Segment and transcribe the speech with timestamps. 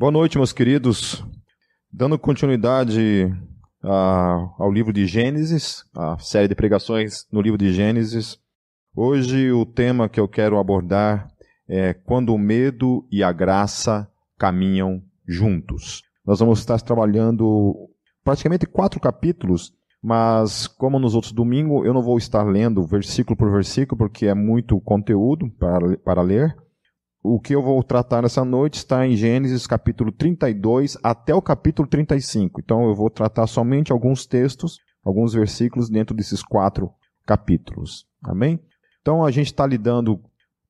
[0.00, 1.22] Boa noite, meus queridos.
[1.92, 3.30] Dando continuidade
[3.82, 8.38] a, ao livro de Gênesis, a série de pregações no livro de Gênesis.
[8.96, 11.28] Hoje o tema que eu quero abordar
[11.68, 16.00] é quando o medo e a graça caminham juntos.
[16.24, 17.90] Nós vamos estar trabalhando
[18.24, 19.70] praticamente quatro capítulos,
[20.02, 24.34] mas como nos outros domingos, eu não vou estar lendo versículo por versículo, porque é
[24.34, 26.56] muito conteúdo para, para ler.
[27.22, 31.86] O que eu vou tratar nessa noite está em Gênesis capítulo 32 até o capítulo
[31.86, 32.60] 35.
[32.60, 36.90] Então eu vou tratar somente alguns textos, alguns versículos dentro desses quatro
[37.26, 38.06] capítulos.
[38.24, 38.58] Amém?
[39.02, 40.18] Então a gente está lidando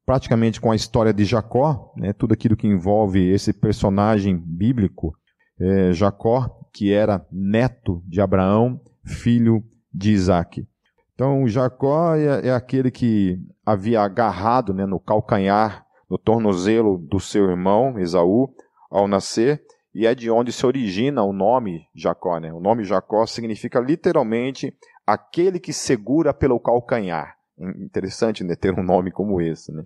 [0.05, 5.17] praticamente com a história de Jacó, né, tudo aquilo que envolve esse personagem bíblico,
[5.61, 9.63] é, Jacó, que era neto de Abraão, filho
[9.95, 10.67] de Isaac.
[11.15, 17.49] Então Jacó é, é aquele que havia agarrado né, no calcanhar no tornozelo do seu
[17.49, 18.53] irmão Esaú
[18.91, 19.63] ao nascer,
[19.95, 22.39] e é de onde se origina o nome Jacó.
[22.41, 22.53] Né?
[22.53, 27.37] O nome Jacó significa literalmente aquele que segura pelo calcanhar.
[27.59, 29.73] Interessante né, ter um nome como esse.
[29.73, 29.85] Né?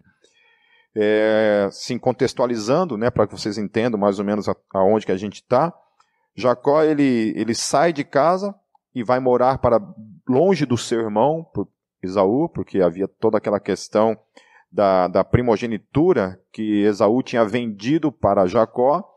[0.95, 5.37] É, sim, contextualizando, né, para que vocês entendam mais ou menos aonde que a gente
[5.37, 5.73] está,
[6.37, 8.55] Jacó ele, ele sai de casa
[8.95, 9.81] e vai morar para
[10.29, 11.47] longe do seu irmão,
[12.03, 14.17] Esaú, porque havia toda aquela questão
[14.75, 19.09] da, da primogenitura que Esaú tinha vendido para Jacó,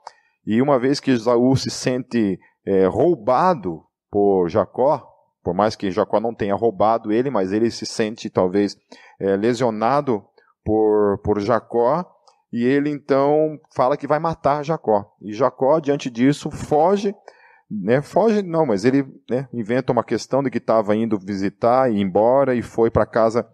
[0.45, 5.03] e uma vez que Esaú se sente é, roubado por Jacó,
[5.44, 8.77] por mais que Jacó não tenha roubado ele, mas ele se sente talvez
[9.19, 10.23] é, lesionado
[10.64, 12.05] por, por Jacó,
[12.53, 15.11] e ele então fala que vai matar Jacó.
[15.19, 17.16] E Jacó, diante disso, foge,
[17.69, 21.99] né, foge não, mas ele né, inventa uma questão de que estava indo visitar, ir
[21.99, 23.45] embora, e foi para casa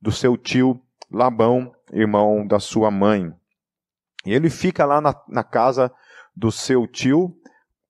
[0.00, 0.82] do seu tio
[1.12, 3.32] Labão, irmão da sua mãe.
[4.24, 5.92] E ele fica lá na, na casa
[6.34, 7.36] do seu tio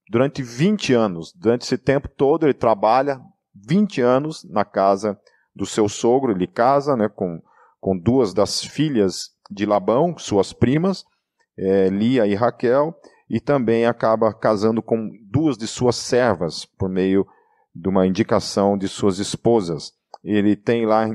[0.09, 1.33] durante 20 anos.
[1.33, 3.21] Durante esse tempo todo ele trabalha
[3.55, 5.17] 20 anos na casa
[5.55, 6.31] do seu sogro.
[6.31, 7.41] Ele casa né, com,
[7.79, 11.05] com duas das filhas de Labão, suas primas,
[11.57, 12.93] é, Lia e Raquel,
[13.29, 17.25] e também acaba casando com duas de suas servas, por meio
[17.73, 19.93] de uma indicação de suas esposas.
[20.23, 21.07] Ele tem lá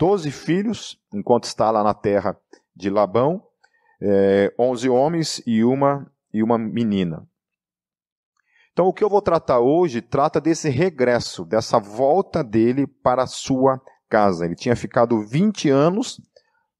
[0.00, 2.34] doze filhos, enquanto está lá na terra
[2.74, 3.42] de Labão,
[4.00, 7.28] é, onze homens e uma, e uma menina.
[8.72, 13.26] Então, o que eu vou tratar hoje trata desse regresso, dessa volta dele para a
[13.26, 13.78] sua
[14.08, 14.46] casa.
[14.46, 16.18] Ele tinha ficado 20 anos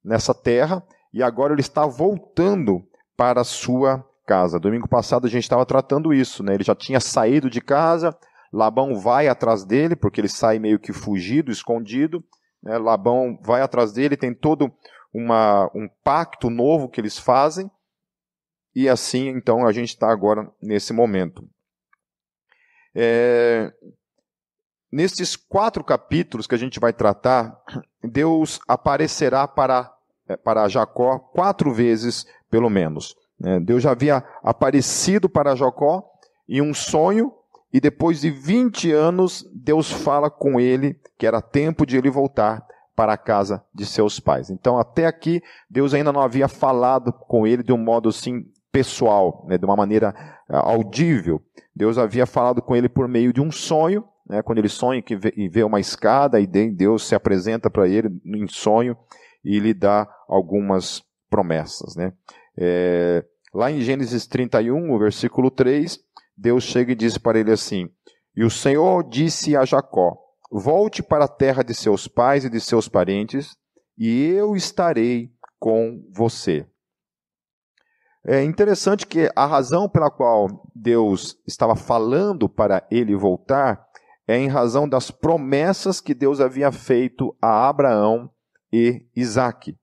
[0.03, 0.83] nessa terra
[1.13, 2.83] e agora ele está voltando
[3.15, 4.59] para a sua casa.
[4.59, 6.55] Domingo passado a gente estava tratando isso, né?
[6.55, 8.17] Ele já tinha saído de casa,
[8.51, 12.23] Labão vai atrás dele, porque ele sai meio que fugido, escondido,
[12.61, 12.77] né?
[12.77, 14.71] Labão vai atrás dele, tem todo
[15.13, 17.69] uma, um pacto novo que eles fazem.
[18.75, 21.47] E assim, então, a gente está agora nesse momento.
[22.95, 23.71] É,
[24.91, 27.57] nesses quatro capítulos que a gente vai tratar,
[28.03, 29.93] Deus aparecerá para,
[30.27, 33.15] é, para Jacó quatro vezes, pelo menos.
[33.43, 36.03] É, Deus já havia aparecido para Jacó
[36.47, 37.33] em um sonho
[37.73, 42.65] e depois de 20 anos, Deus fala com ele que era tempo de ele voltar
[42.95, 44.49] para a casa de seus pais.
[44.49, 49.45] Então, até aqui, Deus ainda não havia falado com ele de um modo assim pessoal,
[49.47, 50.13] né, de uma maneira
[50.49, 51.41] uh, audível.
[51.75, 55.15] Deus havia falado com ele por meio de um sonho, né, quando ele sonha que
[55.15, 58.95] vê, e vê uma escada, e Deus se apresenta para ele em sonho
[59.43, 61.95] e lhe dá algumas promessas.
[61.95, 62.13] Né.
[62.57, 65.99] É, lá em Gênesis 31, o versículo 3,
[66.41, 67.87] Deus chega e diz para ele assim:
[68.35, 70.17] E o Senhor disse a Jacó:
[70.51, 73.55] Volte para a terra de seus pais e de seus parentes,
[73.95, 76.65] e eu estarei com você.
[78.25, 83.85] É interessante que a razão pela qual Deus estava falando para ele voltar
[84.27, 88.31] é em razão das promessas que Deus havia feito a Abraão
[88.73, 89.75] e Isaque,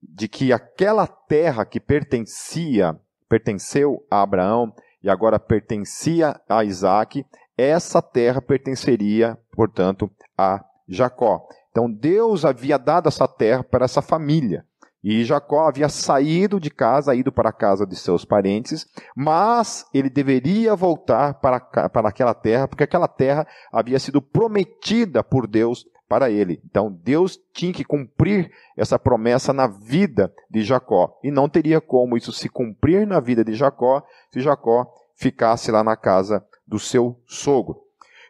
[0.00, 2.96] de que aquela terra que pertencia,
[3.28, 7.24] pertenceu a Abraão, e agora pertencia a Isaac,
[7.56, 11.46] essa terra pertenceria, portanto, a Jacó.
[11.70, 14.64] Então Deus havia dado essa terra para essa família.
[15.08, 20.10] E Jacó havia saído de casa, ido para a casa de seus parentes, mas ele
[20.10, 26.30] deveria voltar para, para aquela terra, porque aquela terra havia sido prometida por Deus para
[26.30, 26.60] ele.
[26.64, 31.18] Então Deus tinha que cumprir essa promessa na vida de Jacó.
[31.22, 34.86] E não teria como isso se cumprir na vida de Jacó se Jacó
[35.16, 37.82] ficasse lá na casa do seu sogro.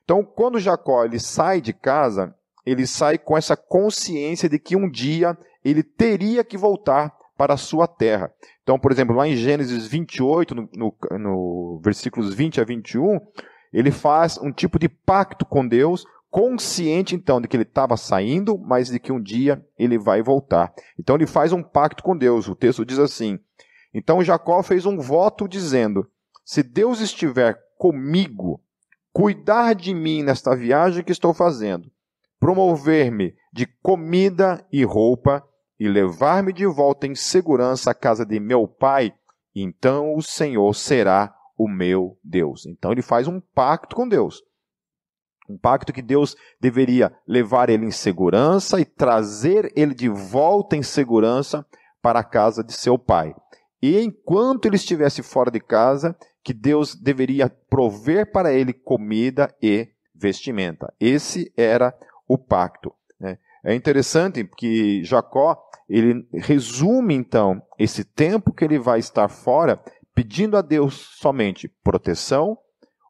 [0.04, 2.32] Então, quando Jacó ele sai de casa,
[2.64, 7.58] ele sai com essa consciência de que um dia ele teria que voltar para a
[7.58, 8.32] sua terra.
[8.62, 13.20] Então, por exemplo, lá em Gênesis 28, no, no, no versículos 20 a 21,
[13.72, 18.58] ele faz um tipo de pacto com Deus, consciente então de que ele estava saindo,
[18.58, 20.72] mas de que um dia ele vai voltar.
[20.98, 22.48] Então ele faz um pacto com Deus.
[22.48, 23.38] O texto diz assim:
[23.94, 26.08] Então Jacó fez um voto dizendo:
[26.44, 28.62] Se Deus estiver comigo,
[29.12, 31.90] cuidar de mim nesta viagem que estou fazendo,
[32.38, 35.42] promover-me de comida e roupa
[35.78, 39.12] e levar-me de volta em segurança à casa de meu pai,
[39.54, 42.66] então o Senhor será o meu Deus.
[42.66, 44.42] Então ele faz um pacto com Deus.
[45.48, 50.82] Um pacto que Deus deveria levar ele em segurança e trazer ele de volta em
[50.82, 51.64] segurança
[52.02, 53.34] para a casa de seu pai.
[53.82, 59.88] E enquanto ele estivesse fora de casa, que Deus deveria prover para ele comida e
[60.14, 60.92] vestimenta.
[61.00, 61.92] Esse era
[62.28, 62.94] o pacto.
[63.18, 63.38] Né?
[63.64, 69.80] É interessante que Jacó ele resume então esse tempo que ele vai estar fora,
[70.14, 72.58] pedindo a Deus somente proteção,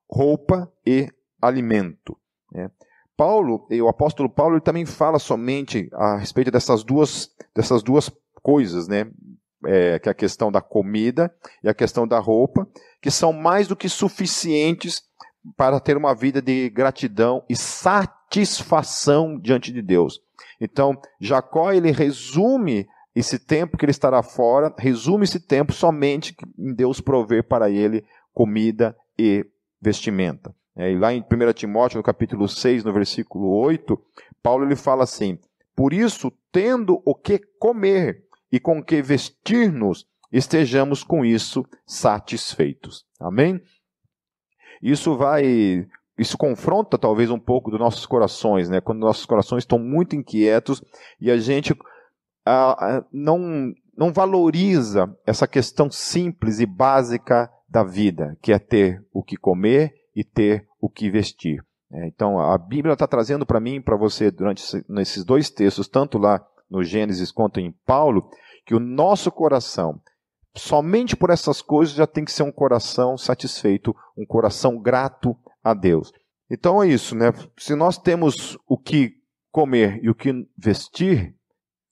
[0.08, 1.10] roupa e
[1.40, 2.18] alimento.
[2.52, 2.70] Né?
[3.16, 8.10] Paulo, o apóstolo Paulo, ele também fala somente a respeito dessas duas, dessas duas
[8.42, 9.10] coisas, né?
[9.64, 11.34] É, que é a questão da comida
[11.64, 12.68] e a questão da roupa,
[13.00, 15.02] que são mais do que suficientes
[15.56, 20.20] para ter uma vida de gratidão e satisfação diante de Deus.
[20.60, 26.74] Então, Jacó ele resume esse tempo que ele estará fora, resume esse tempo somente em
[26.74, 29.46] Deus prover para ele comida e
[29.80, 30.54] vestimenta.
[30.76, 33.98] É, e lá em 1 Timóteo, no capítulo 6, no versículo 8,
[34.42, 35.38] Paulo ele fala assim:
[35.74, 43.06] Por isso, tendo o que comer e com que vestir-nos, estejamos com isso satisfeitos.
[43.18, 43.60] Amém?
[44.82, 45.86] Isso vai.
[46.18, 48.80] Isso confronta talvez um pouco dos nossos corações, né?
[48.80, 50.82] Quando nossos corações estão muito inquietos
[51.20, 51.74] e a gente
[53.12, 59.36] não, não valoriza essa questão simples e básica da vida, que é ter o que
[59.36, 61.62] comer e ter o que vestir.
[61.92, 65.86] É, então, a Bíblia está trazendo para mim e para você, durante nesses dois textos,
[65.86, 68.28] tanto lá no Gênesis quanto em Paulo,
[68.64, 70.00] que o nosso coração,
[70.56, 75.74] somente por essas coisas, já tem que ser um coração satisfeito, um coração grato a
[75.74, 76.12] Deus.
[76.50, 77.32] Então é isso, né?
[77.58, 79.14] Se nós temos o que
[79.52, 81.36] comer e o que vestir,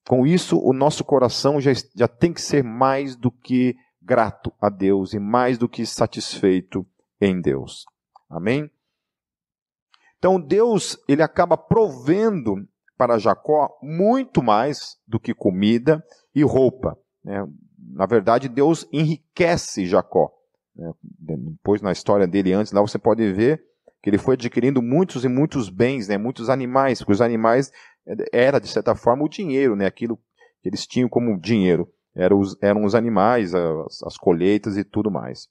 [0.08, 4.68] com isso o nosso coração já, já tem que ser mais do que grato a
[4.68, 6.86] Deus e mais do que satisfeito
[7.20, 7.84] em Deus.
[8.34, 8.68] Amém?
[10.18, 12.66] Então Deus, ele acaba provendo
[12.96, 16.04] para Jacó muito mais do que comida
[16.34, 16.98] e roupa.
[17.22, 17.46] Né?
[17.78, 20.32] Na verdade, Deus enriquece Jacó.
[20.74, 20.92] Né?
[21.00, 23.62] Depois, na história dele antes, lá você pode ver
[24.02, 26.18] que ele foi adquirindo muitos e muitos bens, né?
[26.18, 27.70] muitos animais, porque os animais
[28.32, 29.86] era, de certa forma, o dinheiro, né?
[29.86, 30.18] aquilo
[30.60, 31.88] que eles tinham como dinheiro.
[32.16, 35.48] Eram os, eram os animais, as, as colheitas e tudo mais.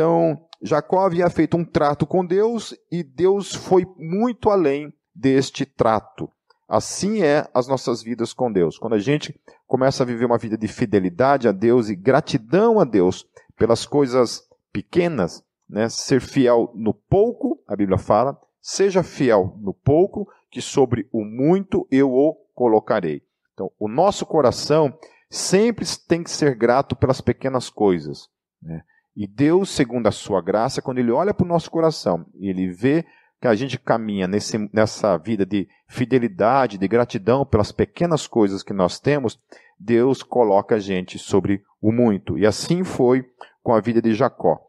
[0.00, 6.26] Então, Jacó havia feito um trato com Deus e Deus foi muito além deste trato.
[6.66, 8.78] Assim é as nossas vidas com Deus.
[8.78, 12.84] Quando a gente começa a viver uma vida de fidelidade a Deus e gratidão a
[12.84, 15.86] Deus pelas coisas pequenas, né?
[15.90, 21.86] ser fiel no pouco, a Bíblia fala, seja fiel no pouco, que sobre o muito
[21.90, 23.22] eu o colocarei.
[23.52, 24.98] Então, o nosso coração
[25.28, 28.30] sempre tem que ser grato pelas pequenas coisas.
[28.62, 28.82] Né?
[29.16, 32.70] E Deus, segundo a sua graça, quando Ele olha para o nosso coração e Ele
[32.70, 33.04] vê
[33.40, 38.72] que a gente caminha nesse, nessa vida de fidelidade, de gratidão pelas pequenas coisas que
[38.72, 39.40] nós temos,
[39.78, 42.38] Deus coloca a gente sobre o muito.
[42.38, 43.24] E assim foi
[43.62, 44.60] com a vida de Jacó.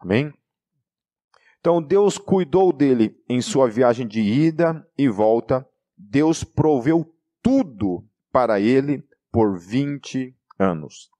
[0.00, 0.32] Amém?
[1.60, 5.66] Então Deus cuidou dele em sua viagem de ida e volta.
[5.96, 7.12] Deus proveu
[7.42, 11.10] tudo para ele por 20 anos.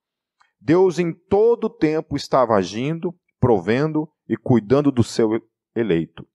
[0.59, 5.41] Deus em todo o tempo estava agindo, provendo e cuidando do seu
[5.75, 6.27] eleito,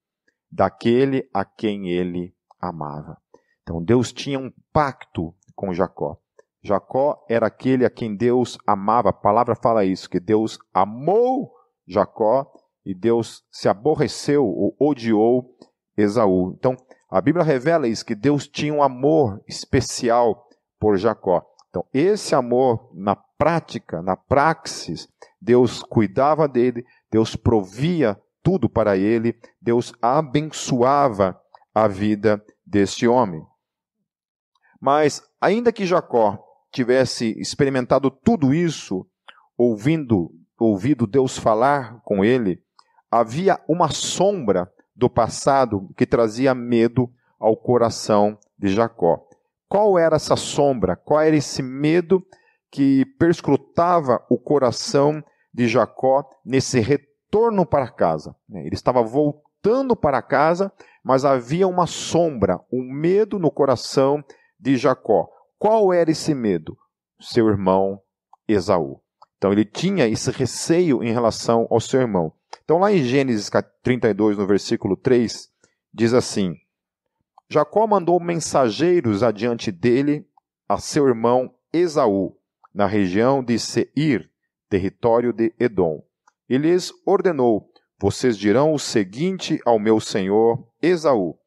[0.51, 3.17] daquele a quem ele amava.
[3.61, 6.17] Então Deus tinha um pacto com Jacó.
[6.61, 9.09] Jacó era aquele a quem Deus amava.
[9.09, 11.51] A palavra fala isso, que Deus amou
[11.85, 12.49] Jacó
[12.85, 15.55] e Deus se aborreceu ou odiou
[15.97, 16.53] Esaú.
[16.57, 16.75] Então,
[17.09, 20.47] a Bíblia revela isso, que Deus tinha um amor especial
[20.79, 21.45] por Jacó.
[21.69, 25.09] Então, esse amor na prática, na praxis,
[25.41, 31.37] Deus cuidava dele, Deus provia tudo para ele, Deus abençoava
[31.75, 33.45] a vida deste homem.
[34.79, 39.05] Mas, ainda que Jacó tivesse experimentado tudo isso,
[39.57, 42.63] ouvindo, ouvido Deus falar com ele,
[43.11, 49.27] havia uma sombra do passado que trazia medo ao coração de Jacó.
[49.67, 50.95] Qual era essa sombra?
[50.95, 52.25] Qual era esse medo
[52.73, 58.35] que perscrutava o coração de Jacó nesse retorno para casa.
[58.51, 64.23] Ele estava voltando para casa, mas havia uma sombra, um medo no coração
[64.59, 65.29] de Jacó.
[65.59, 66.75] Qual era esse medo?
[67.21, 68.01] Seu irmão
[68.47, 68.99] Esaú.
[69.37, 72.33] Então ele tinha esse receio em relação ao seu irmão.
[72.63, 73.51] Então lá em Gênesis
[73.83, 75.47] 32, no versículo 3,
[75.93, 76.55] diz assim:
[77.47, 80.27] Jacó mandou mensageiros adiante dele
[80.67, 82.35] a seu irmão Esaú,
[82.73, 84.29] na região de Seir,
[84.69, 86.03] território de Edom.
[86.49, 91.37] E lhes ordenou: Vocês dirão o seguinte ao meu senhor Esaú: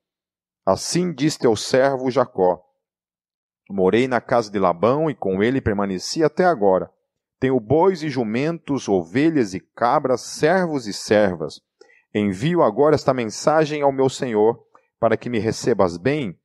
[0.65, 2.63] Assim diz teu servo Jacó:
[3.69, 6.91] Morei na casa de Labão e com ele permaneci até agora.
[7.39, 11.61] Tenho bois e jumentos, ovelhas e cabras, servos e servas.
[12.15, 14.59] Envio agora esta mensagem ao meu senhor,
[14.99, 16.39] para que me recebas bem.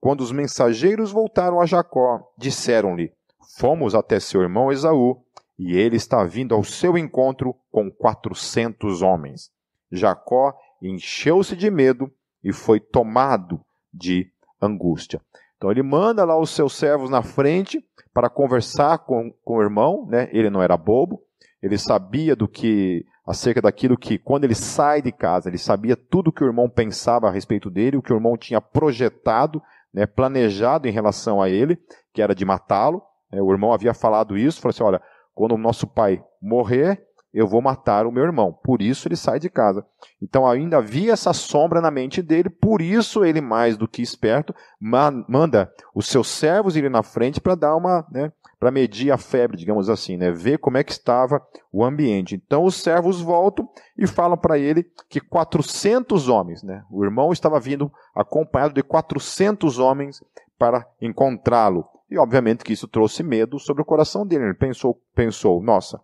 [0.00, 3.12] Quando os mensageiros voltaram a Jacó, disseram-lhe:
[3.58, 5.22] Fomos até seu irmão Esaú,
[5.58, 9.50] e ele está vindo ao seu encontro com quatrocentos homens.
[9.90, 12.10] Jacó encheu-se de medo
[12.44, 13.60] e foi tomado
[13.92, 15.20] de angústia.
[15.56, 20.06] Então ele manda lá os seus servos na frente para conversar com, com o irmão,
[20.06, 20.28] né?
[20.32, 21.22] Ele não era bobo,
[21.62, 26.32] ele sabia do que acerca daquilo que quando ele sai de casa, ele sabia tudo
[26.32, 29.60] que o irmão pensava a respeito dele, o que o irmão tinha projetado,
[29.92, 31.78] né, planejado em relação a ele,
[32.12, 33.02] que era de matá-lo.
[33.32, 33.40] Né?
[33.40, 35.02] O irmão havia falado isso, falou assim: olha,
[35.34, 37.06] quando o nosso pai morrer,
[37.36, 38.50] eu vou matar o meu irmão.
[38.50, 39.84] Por isso ele sai de casa.
[40.22, 44.54] Então ainda havia essa sombra na mente dele, por isso ele, mais do que esperto,
[44.80, 49.58] manda os seus servos irem na frente para dar uma, né, para medir a febre,
[49.58, 52.34] digamos assim, né, ver como é que estava o ambiente.
[52.34, 53.68] Então os servos voltam
[53.98, 59.78] e falam para ele que 400 homens, né, o irmão estava vindo acompanhado de 400
[59.78, 60.24] homens
[60.58, 61.84] para encontrá-lo.
[62.10, 64.44] E obviamente que isso trouxe medo sobre o coração dele.
[64.44, 66.00] Ele pensou, pensou, nossa,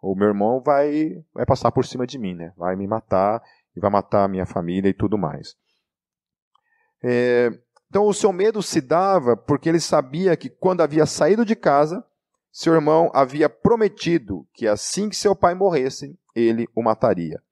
[0.00, 2.52] o meu irmão vai, vai passar por cima de mim, né?
[2.56, 3.42] Vai me matar
[3.76, 5.56] e vai matar a minha família e tudo mais.
[7.02, 7.50] É,
[7.88, 12.04] então o seu medo se dava porque ele sabia que quando havia saído de casa,
[12.52, 17.42] seu irmão havia prometido que assim que seu pai morresse, ele o mataria.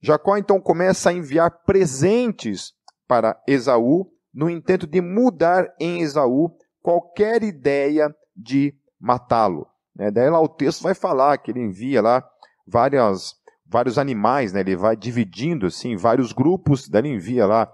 [0.00, 2.74] Jacó então começa a enviar presentes
[3.08, 6.56] para Esaú, no intento de mudar em Esaú
[6.86, 9.66] qualquer ideia de matá-lo.
[9.92, 10.08] Né?
[10.08, 12.24] Daí lá o texto vai falar que ele envia lá
[12.64, 13.34] várias,
[13.66, 14.60] vários animais, né?
[14.60, 17.68] ele vai dividindo assim, vários grupos, daí ele envia lá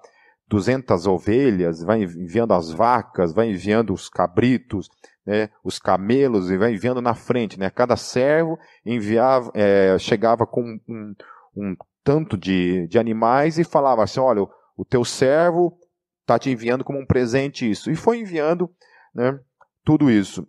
[0.48, 4.88] 200 ovelhas, vai enviando as vacas, vai enviando os cabritos,
[5.26, 7.60] né, os camelos, e vai enviando na frente.
[7.60, 7.68] Né?
[7.68, 11.14] Cada servo enviava, é, chegava com um,
[11.54, 15.78] um tanto de, de animais e falava assim: olha, o teu servo
[16.22, 17.90] está te enviando como um presente isso.
[17.90, 18.70] E foi enviando
[19.14, 19.38] né,
[19.84, 20.46] tudo isso.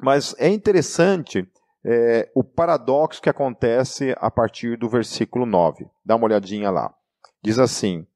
[0.00, 1.48] Mas é interessante
[1.84, 5.88] é, o paradoxo que acontece a partir do versículo 9.
[6.04, 6.94] Dá uma olhadinha lá.
[7.42, 8.06] Diz assim: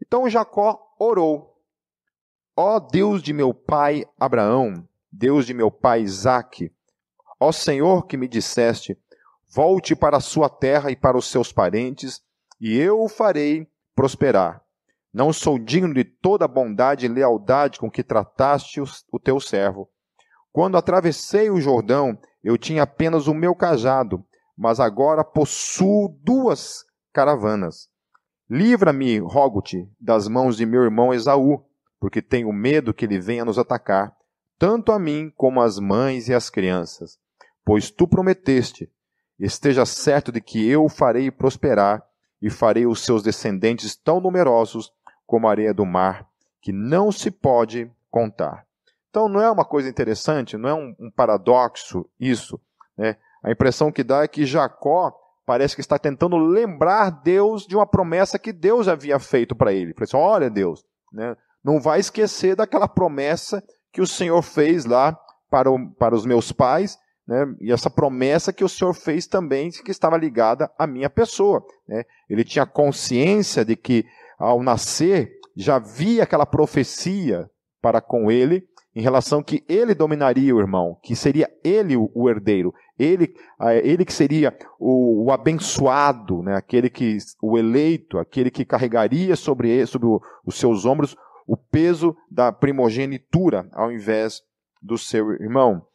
[0.00, 1.60] Então Jacó orou:
[2.56, 6.72] Ó Deus de meu pai Abraão, Deus de meu pai Isaque,
[7.38, 8.98] ó Senhor que me disseste:
[9.48, 12.22] Volte para a sua terra e para os seus parentes,
[12.60, 14.65] e eu o farei prosperar.
[15.16, 19.88] Não sou digno de toda a bondade e lealdade com que trataste o teu servo
[20.56, 24.24] quando atravessei o Jordão, eu tinha apenas o meu cajado,
[24.56, 26.82] mas agora possuo duas
[27.12, 27.90] caravanas.
[28.48, 31.62] Livra-me, rogo-te, das mãos de meu irmão Esaú,
[32.00, 34.16] porque tenho medo que ele venha nos atacar,
[34.58, 37.18] tanto a mim como as mães e as crianças.
[37.62, 38.90] Pois tu prometeste,
[39.38, 42.02] esteja certo de que eu o farei prosperar
[42.40, 44.90] e farei os seus descendentes tão numerosos
[45.26, 46.26] como a areia do mar,
[46.60, 48.64] que não se pode contar.
[49.10, 52.60] Então não é uma coisa interessante, não é um, um paradoxo isso.
[52.96, 53.16] Né?
[53.42, 55.12] A impressão que dá é que Jacó
[55.46, 59.92] parece que está tentando lembrar Deus de uma promessa que Deus havia feito para ele.
[59.92, 61.36] Ele assim, olha Deus, né?
[61.62, 65.18] não vai esquecer daquela promessa que o Senhor fez lá
[65.48, 67.46] para, o, para os meus pais, né?
[67.60, 71.64] e essa promessa que o Senhor fez também, que estava ligada à minha pessoa.
[71.88, 72.04] Né?
[72.28, 74.04] Ele tinha consciência de que
[74.38, 77.48] ao nascer já havia aquela profecia
[77.80, 82.30] para com ele, em relação que ele dominaria o irmão, que seria ele o, o
[82.30, 83.34] herdeiro, ele,
[83.82, 89.68] ele que seria o, o, abençoado, né, aquele que, o eleito, aquele que carregaria sobre,
[89.68, 91.14] ele, sobre o, os seus ombros
[91.46, 94.42] o peso da primogenitura, ao invés
[94.82, 95.86] do seu irmão.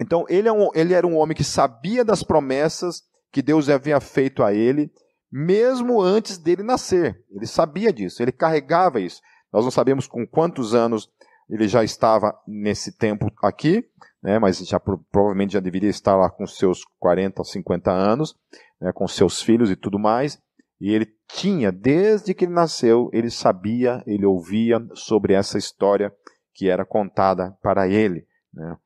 [0.00, 4.00] Então, ele, é um, ele era um homem que sabia das promessas que Deus havia
[4.00, 4.90] feito a ele,
[5.30, 7.22] mesmo antes dele nascer.
[7.30, 9.20] Ele sabia disso, ele carregava isso.
[9.52, 11.10] Nós não sabemos com quantos anos
[11.48, 13.88] ele já estava nesse tempo aqui,
[14.22, 18.34] né, mas já provavelmente já deveria estar lá com seus 40 ou 50 anos,
[18.80, 20.40] né, com seus filhos e tudo mais.
[20.80, 26.12] E ele tinha, desde que ele nasceu, ele sabia, ele ouvia sobre essa história
[26.52, 28.26] que era contada para ele.
[28.52, 28.76] Né.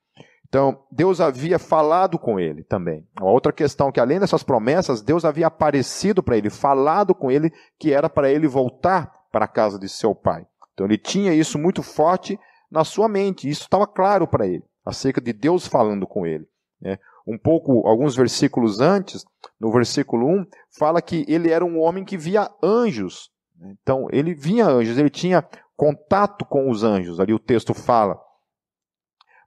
[0.50, 3.06] Então, Deus havia falado com ele também.
[3.20, 7.52] Uma outra questão que, além dessas promessas, Deus havia aparecido para ele, falado com ele
[7.78, 10.44] que era para ele voltar para a casa de seu pai.
[10.74, 12.36] Então, ele tinha isso muito forte
[12.68, 16.48] na sua mente, isso estava claro para ele, acerca de Deus falando com ele.
[16.80, 16.98] Né?
[17.24, 19.24] Um pouco, alguns versículos antes,
[19.60, 23.30] no versículo 1, fala que ele era um homem que via anjos.
[23.60, 28.20] Então, ele via anjos, ele tinha contato com os anjos, ali o texto fala.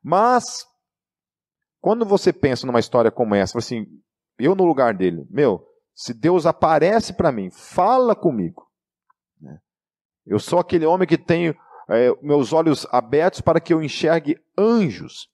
[0.02, 0.66] Mas,
[1.84, 3.86] quando você pensa numa história como essa, assim,
[4.40, 5.62] eu no lugar dele, meu,
[5.94, 8.66] se Deus aparece para mim, fala comigo.
[9.42, 9.60] Né?
[10.26, 11.54] Eu sou aquele homem que tenho
[11.90, 15.28] é, meus olhos abertos para que eu enxergue anjos.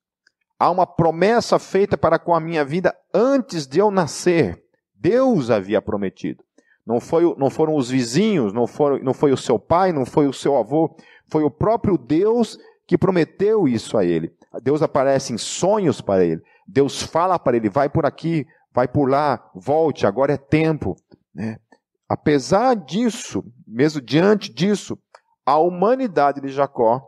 [0.58, 4.60] Há uma promessa feita para com a minha vida antes de eu nascer.
[4.96, 6.44] Deus havia prometido.
[6.84, 10.28] Não, foi, não foram os vizinhos, não, foram, não foi o seu pai, não foi
[10.28, 10.98] o seu avô,
[11.30, 14.34] foi o próprio Deus que prometeu isso a ele.
[14.62, 16.42] Deus aparece em sonhos para ele.
[16.68, 20.96] Deus fala para ele: vai por aqui, vai por lá, volte, agora é tempo.
[21.34, 21.60] Né?
[22.08, 24.98] Apesar disso, mesmo diante disso,
[25.46, 27.06] a humanidade de Jacó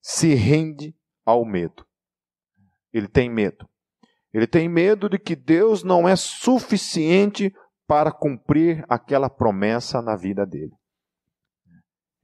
[0.00, 1.86] se rende ao medo.
[2.92, 3.68] Ele tem medo.
[4.32, 7.54] Ele tem medo de que Deus não é suficiente
[7.86, 10.72] para cumprir aquela promessa na vida dele.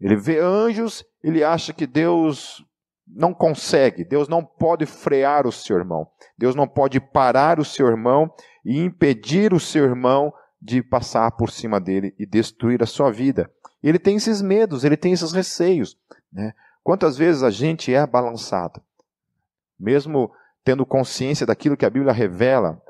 [0.00, 2.64] Ele vê anjos, ele acha que Deus
[3.10, 7.86] não consegue, Deus não pode frear o seu irmão, Deus não pode parar o seu
[7.86, 8.32] irmão
[8.64, 13.50] e impedir o seu irmão de passar por cima dele e destruir a sua vida.
[13.82, 15.96] Ele tem esses medos, ele tem esses receios.
[16.32, 16.52] Né?
[16.82, 18.82] Quantas vezes a gente é balançado,
[19.78, 20.32] mesmo
[20.64, 22.82] tendo consciência daquilo que a Bíblia revela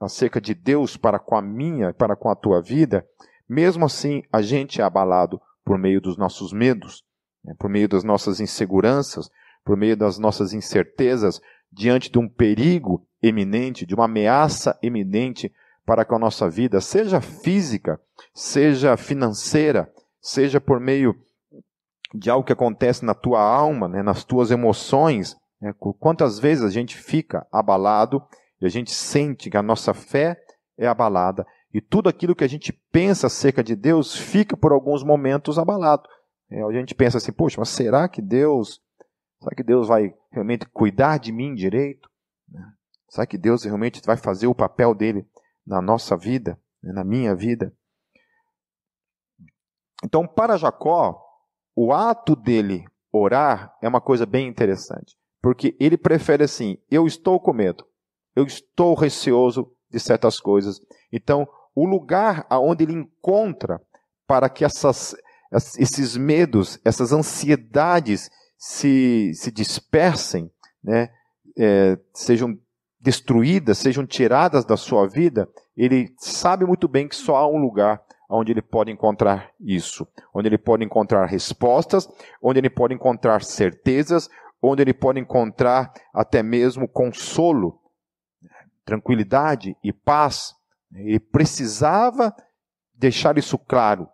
[0.00, 3.06] acerca de Deus para com a minha, para com a tua vida,
[3.48, 7.04] mesmo assim a gente é abalado por meio dos nossos medos,
[7.44, 7.54] né?
[7.58, 9.30] por meio das nossas inseguranças,
[9.66, 15.52] por meio das nossas incertezas, diante de um perigo eminente, de uma ameaça eminente
[15.84, 18.00] para com a nossa vida, seja física,
[18.32, 21.16] seja financeira, seja por meio
[22.14, 25.36] de algo que acontece na tua alma, né, nas tuas emoções.
[25.60, 28.22] Né, quantas vezes a gente fica abalado
[28.60, 30.38] e a gente sente que a nossa fé
[30.78, 35.02] é abalada e tudo aquilo que a gente pensa acerca de Deus fica por alguns
[35.02, 36.08] momentos abalado.
[36.48, 38.80] É, a gente pensa assim, poxa, mas será que Deus
[39.40, 42.08] Será que Deus vai realmente cuidar de mim direito?
[42.48, 42.62] Né?
[43.08, 45.26] Será que Deus realmente vai fazer o papel dele
[45.66, 46.92] na nossa vida, né?
[46.92, 47.72] na minha vida?
[50.04, 51.20] Então, para Jacó,
[51.74, 57.40] o ato dele orar é uma coisa bem interessante, porque ele prefere assim: eu estou
[57.40, 57.84] com medo,
[58.34, 60.80] eu estou receoso de certas coisas.
[61.12, 63.80] Então, o lugar aonde ele encontra
[64.26, 65.14] para que essas,
[65.78, 70.50] esses medos, essas ansiedades se, se dispersem,
[70.82, 71.10] né,
[71.58, 72.58] é, sejam
[73.00, 78.02] destruídas, sejam tiradas da sua vida, ele sabe muito bem que só há um lugar
[78.28, 82.08] onde ele pode encontrar isso, onde ele pode encontrar respostas,
[82.42, 84.28] onde ele pode encontrar certezas,
[84.60, 87.80] onde ele pode encontrar até mesmo consolo,
[88.84, 90.54] tranquilidade e paz.
[90.92, 92.34] Ele precisava
[92.94, 94.08] deixar isso claro.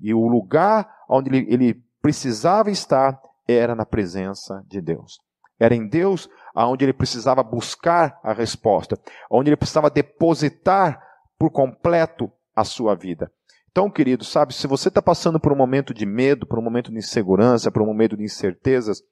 [0.00, 5.18] E o lugar onde ele, ele precisava estar era na presença de Deus.
[5.58, 8.98] Era em Deus aonde ele precisava buscar a resposta,
[9.30, 11.00] onde ele precisava depositar
[11.38, 13.30] por completo a sua vida.
[13.70, 16.90] Então, querido, sabe, se você está passando por um momento de medo, por um momento
[16.90, 19.02] de insegurança, por um momento de incertezas,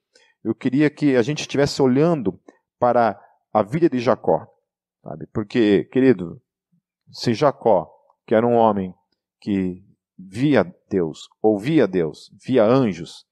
[0.43, 2.39] eu queria que a gente estivesse olhando
[2.77, 3.19] para
[3.53, 4.47] a vida de Jacó,
[5.03, 5.27] sabe?
[5.27, 6.41] Porque, querido,
[7.11, 7.89] se Jacó,
[8.27, 8.93] que era um homem
[9.39, 9.83] que
[10.17, 13.25] via Deus, ouvia Deus, via anjos,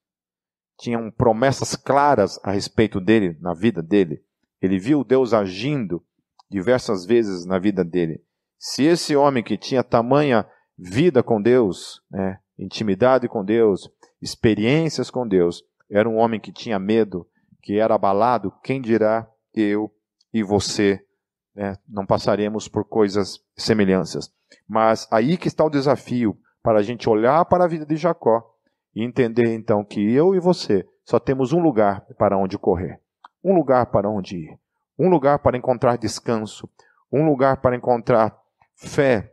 [0.78, 4.22] tinham promessas claras a respeito dele, na vida dele.
[4.62, 6.02] Ele viu Deus agindo
[6.50, 8.22] diversas vezes na vida dele.
[8.58, 10.46] Se esse homem que tinha tamanha
[10.78, 13.90] vida com Deus, né, intimidade com Deus,
[14.22, 17.26] experiências com Deus, era um homem que tinha medo,
[17.62, 19.92] que era abalado, quem dirá eu
[20.32, 21.04] e você
[21.54, 24.32] né, não passaremos por coisas semelhanças.
[24.66, 28.57] Mas aí que está o desafio para a gente olhar para a vida de Jacó
[28.98, 33.00] e entender então que eu e você só temos um lugar para onde correr,
[33.44, 34.58] um lugar para onde ir,
[34.98, 36.68] um lugar para encontrar descanso,
[37.10, 38.36] um lugar para encontrar
[38.74, 39.32] fé,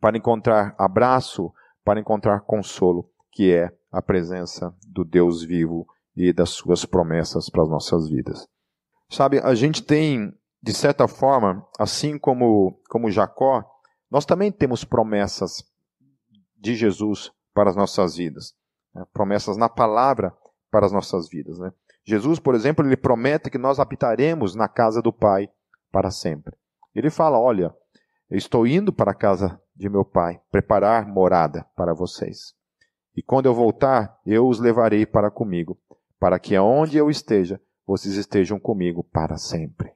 [0.00, 1.52] para encontrar abraço,
[1.84, 7.64] para encontrar consolo, que é a presença do Deus vivo e das suas promessas para
[7.64, 8.48] as nossas vidas.
[9.10, 10.32] Sabe, a gente tem,
[10.62, 13.70] de certa forma, assim como, como Jacó,
[14.10, 15.62] nós também temos promessas
[16.56, 18.54] de Jesus para as nossas vidas.
[18.94, 19.04] Né?
[19.12, 20.34] Promessas na palavra
[20.70, 21.58] para as nossas vidas.
[21.58, 21.72] Né?
[22.04, 25.48] Jesus, por exemplo, ele promete que nós habitaremos na casa do Pai
[25.90, 26.56] para sempre.
[26.94, 27.74] Ele fala: Olha,
[28.30, 32.54] eu estou indo para a casa de meu Pai preparar morada para vocês.
[33.16, 35.78] E quando eu voltar, eu os levarei para comigo,
[36.18, 39.92] para que aonde eu esteja, vocês estejam comigo para sempre.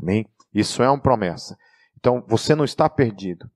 [0.00, 0.28] Amém?
[0.52, 1.56] Isso é uma promessa.
[1.96, 3.48] Então, você não está perdido.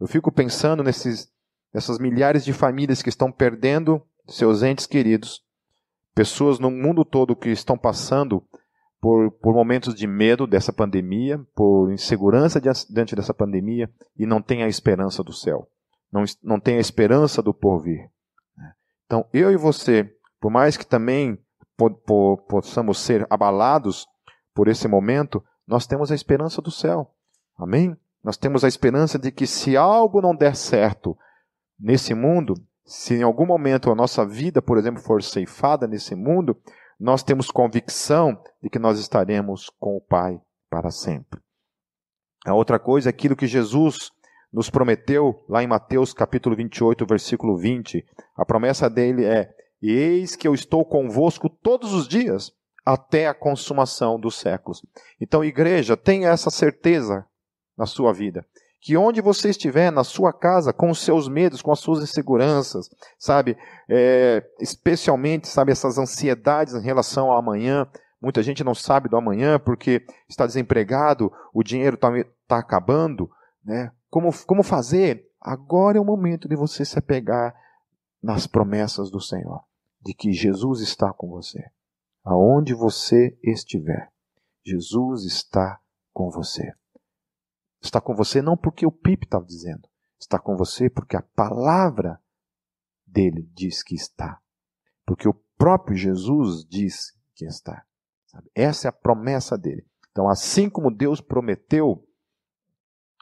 [0.00, 1.30] Eu fico pensando nesses,
[1.74, 5.42] nessas milhares de famílias que estão perdendo seus entes queridos,
[6.14, 8.42] pessoas no mundo todo que estão passando
[9.00, 14.62] por, por momentos de medo dessa pandemia, por insegurança diante dessa pandemia e não tem
[14.62, 15.68] a esperança do céu,
[16.12, 18.08] não, não tem a esperança do porvir.
[19.04, 20.10] Então, eu e você,
[20.40, 21.38] por mais que também
[22.48, 24.06] possamos ser abalados
[24.54, 27.10] por esse momento, nós temos a esperança do céu.
[27.58, 27.96] Amém?
[28.22, 31.18] Nós temos a esperança de que se algo não der certo
[31.78, 36.56] nesse mundo, se em algum momento a nossa vida, por exemplo, for ceifada nesse mundo,
[36.98, 41.40] nós temos convicção de que nós estaremos com o Pai para sempre.
[42.46, 44.10] A outra coisa é aquilo que Jesus
[44.52, 48.04] nos prometeu lá em Mateus capítulo 28, versículo 20.
[48.36, 49.50] A promessa dele é:
[49.82, 52.52] Eis que eu estou convosco todos os dias,
[52.84, 54.84] até a consumação dos séculos.
[55.20, 57.26] Então, igreja, tenha essa certeza
[57.76, 58.46] na sua vida.
[58.84, 62.90] Que onde você estiver, na sua casa, com os seus medos, com as suas inseguranças,
[63.18, 63.56] sabe,
[63.88, 67.88] é, especialmente, sabe, essas ansiedades em relação ao amanhã,
[68.20, 72.10] muita gente não sabe do amanhã porque está desempregado, o dinheiro está
[72.46, 73.30] tá acabando,
[73.64, 73.90] né?
[74.10, 75.30] Como, como fazer?
[75.40, 77.54] Agora é o momento de você se apegar
[78.22, 79.62] nas promessas do Senhor,
[79.98, 81.64] de que Jesus está com você.
[82.22, 84.10] Aonde você estiver,
[84.62, 85.80] Jesus está
[86.12, 86.74] com você.
[87.84, 89.86] Está com você não porque o Pipe estava dizendo,
[90.18, 92.18] está com você porque a palavra
[93.06, 94.40] dele diz que está.
[95.04, 97.84] Porque o próprio Jesus diz que está.
[98.54, 99.86] Essa é a promessa dele.
[100.10, 102.02] Então, assim como Deus prometeu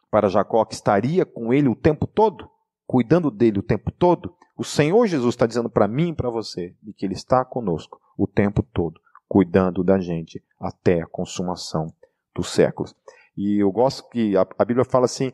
[0.08, 2.48] para Jacó que estaria com ele o tempo todo,
[2.86, 6.76] cuidando dele o tempo todo, o Senhor Jesus está dizendo para mim e para você
[6.80, 11.92] de que ele está conosco o tempo todo, cuidando da gente até a consumação
[12.34, 12.94] dos séculos.
[13.36, 15.32] E eu gosto que a, a Bíblia fala assim: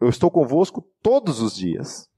[0.00, 2.08] eu estou convosco todos os dias.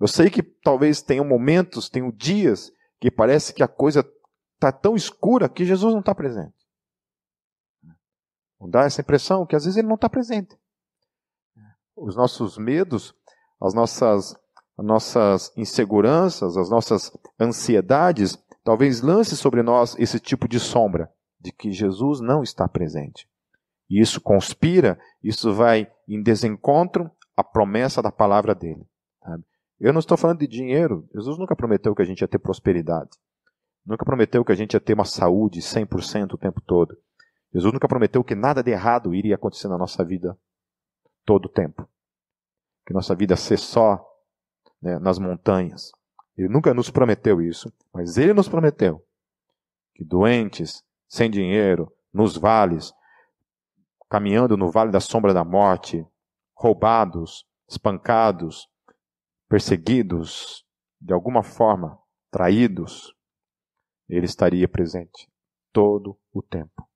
[0.00, 4.08] Eu sei que talvez tenham momentos, tenham dias que parece que a coisa
[4.54, 6.54] está tão escura que Jesus não está presente.
[8.60, 10.56] Não dá essa impressão que às vezes ele não está presente
[12.00, 13.14] os nossos medos,
[13.60, 14.36] as nossas,
[14.76, 21.52] as nossas inseguranças, as nossas ansiedades, talvez lance sobre nós esse tipo de sombra de
[21.52, 23.28] que Jesus não está presente.
[23.88, 28.86] E isso conspira, isso vai em desencontro à promessa da palavra dele.
[29.22, 29.44] Sabe?
[29.80, 31.08] Eu não estou falando de dinheiro.
[31.14, 33.10] Jesus nunca prometeu que a gente ia ter prosperidade.
[33.86, 36.96] Nunca prometeu que a gente ia ter uma saúde 100% o tempo todo.
[37.52, 40.36] Jesus nunca prometeu que nada de errado iria acontecer na nossa vida
[41.24, 41.88] todo o tempo.
[42.86, 44.04] Que nossa vida ser só
[44.82, 45.92] né, nas montanhas.
[46.36, 49.02] Ele nunca nos prometeu isso, mas ele nos prometeu
[49.98, 52.94] que doentes, sem dinheiro, nos vales,
[54.08, 56.06] caminhando no vale da sombra da morte,
[56.56, 58.68] roubados, espancados,
[59.48, 60.64] perseguidos,
[61.00, 61.98] de alguma forma,
[62.30, 63.14] traídos,
[64.08, 65.30] ele estaria presente
[65.72, 66.88] todo o tempo,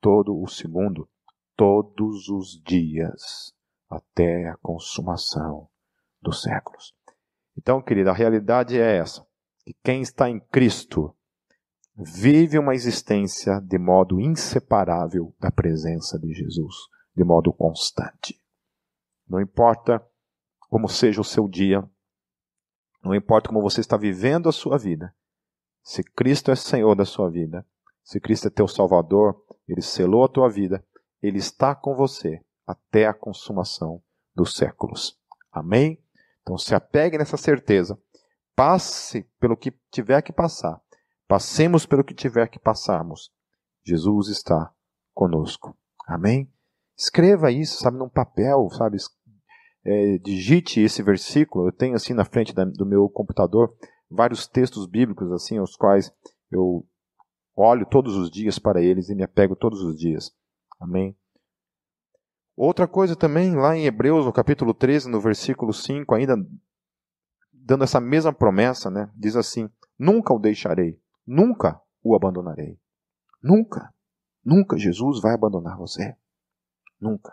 [0.00, 1.08] todo o segundo,
[1.56, 3.54] todos os dias
[3.88, 5.68] até a consumação
[6.22, 6.94] dos séculos.
[7.56, 9.26] Então, querida, a realidade é essa:
[9.64, 11.14] que quem está em Cristo
[12.02, 16.74] vive uma existência de modo inseparável da presença de Jesus,
[17.14, 18.40] de modo constante.
[19.28, 20.04] Não importa
[20.68, 21.88] como seja o seu dia,
[23.02, 25.14] não importa como você está vivendo a sua vida,
[25.82, 27.66] se Cristo é Senhor da sua vida,
[28.02, 30.84] se Cristo é teu Salvador, Ele selou a tua vida,
[31.22, 34.02] Ele está com você até a consumação
[34.34, 35.18] dos séculos.
[35.52, 36.02] Amém?
[36.42, 37.98] Então se apegue nessa certeza.
[38.54, 40.80] Passe pelo que tiver que passar.
[41.30, 43.30] Passemos pelo que tiver que passarmos.
[43.84, 44.74] Jesus está
[45.14, 45.78] conosco.
[46.04, 46.52] Amém?
[46.98, 48.96] Escreva isso, sabe, num papel, sabe?
[49.86, 51.68] É, digite esse versículo.
[51.68, 53.72] Eu tenho assim na frente da, do meu computador
[54.10, 56.12] vários textos bíblicos assim, aos quais
[56.50, 56.84] eu
[57.54, 60.32] olho todos os dias para eles e me apego todos os dias.
[60.80, 61.16] Amém?
[62.56, 66.34] Outra coisa também, lá em Hebreus, no capítulo 13, no versículo 5, ainda
[67.52, 69.08] dando essa mesma promessa, né?
[69.14, 72.76] Diz assim: Nunca o deixarei, nunca o abandonarei.
[73.40, 73.94] Nunca.
[74.44, 76.16] Nunca Jesus vai abandonar você.
[77.00, 77.32] Nunca.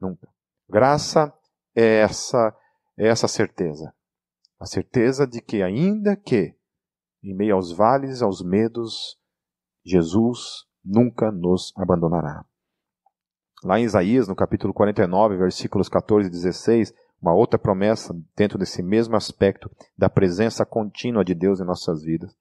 [0.00, 0.28] Nunca.
[0.68, 1.36] Graça
[1.74, 2.56] é essa,
[2.96, 3.92] é essa certeza.
[4.60, 6.56] A certeza de que, ainda que,
[7.22, 9.18] em meio aos vales, aos medos,
[9.84, 12.44] Jesus nunca nos abandonará.
[13.64, 18.82] Lá em Isaías, no capítulo 49, versículos 14 e 16, uma outra promessa dentro desse
[18.82, 22.36] mesmo aspecto da presença contínua de Deus em nossas vidas.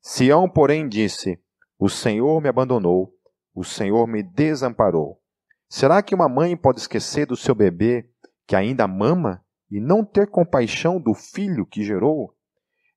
[0.00, 1.40] Sião, porém, disse:
[1.78, 3.12] O Senhor me abandonou,
[3.54, 5.20] o Senhor me desamparou.
[5.68, 8.08] Será que uma mãe pode esquecer do seu bebê
[8.46, 12.34] que ainda mama e não ter compaixão do filho que gerou?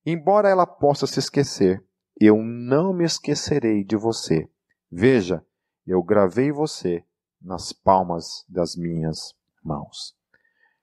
[0.05, 1.83] Embora ela possa se esquecer,
[2.19, 4.49] eu não me esquecerei de você.
[4.89, 5.45] Veja,
[5.85, 7.03] eu gravei você
[7.41, 10.15] nas palmas das minhas mãos.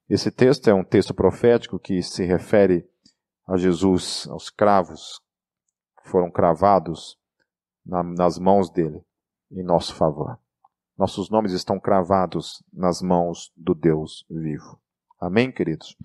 [0.08, 2.86] Esse texto é um texto profético que se refere
[3.46, 5.20] a Jesus, aos cravos
[6.08, 7.18] foram cravados
[7.84, 9.02] na, nas mãos dele
[9.50, 10.38] em nosso favor.
[10.96, 14.80] Nossos nomes estão cravados nas mãos do Deus vivo.
[15.20, 15.96] Amém, queridos?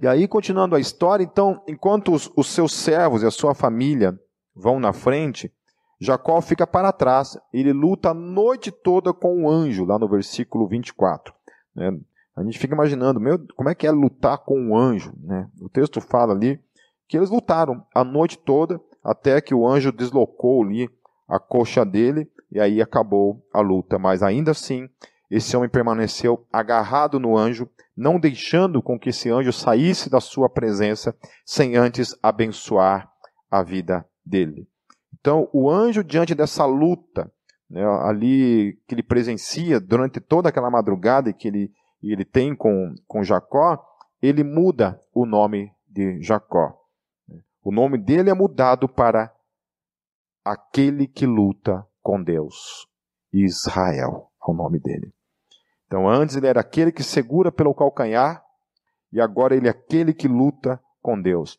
[0.00, 4.18] E aí, continuando a história, então, enquanto os, os seus servos e a sua família
[4.54, 5.52] vão na frente,
[6.00, 7.38] Jacó fica para trás.
[7.52, 11.32] Ele luta a noite toda com o anjo, lá no versículo 24.
[11.74, 11.96] Né?
[12.36, 15.14] A gente fica imaginando, meu, como é que é lutar com um anjo?
[15.22, 15.48] Né?
[15.60, 16.60] O texto fala ali
[17.08, 20.88] que eles lutaram a noite toda até que o anjo deslocou ali
[21.28, 23.98] a coxa dele e aí acabou a luta.
[23.98, 24.88] Mas ainda assim,
[25.30, 30.48] esse homem permaneceu agarrado no anjo, não deixando com que esse anjo saísse da sua
[30.48, 31.14] presença
[31.44, 33.10] sem antes abençoar
[33.50, 34.66] a vida dele.
[35.12, 37.30] Então, o anjo, diante dessa luta,
[37.70, 41.72] né, ali que ele presencia durante toda aquela madrugada que ele
[42.12, 43.82] ele tem com, com Jacó,
[44.20, 46.83] ele muda o nome de Jacó.
[47.64, 49.34] O nome dele é mudado para
[50.44, 52.86] aquele que luta com Deus.
[53.32, 55.10] Israel é o nome dele.
[55.86, 58.44] Então antes ele era aquele que segura pelo calcanhar
[59.10, 61.58] e agora ele é aquele que luta com Deus.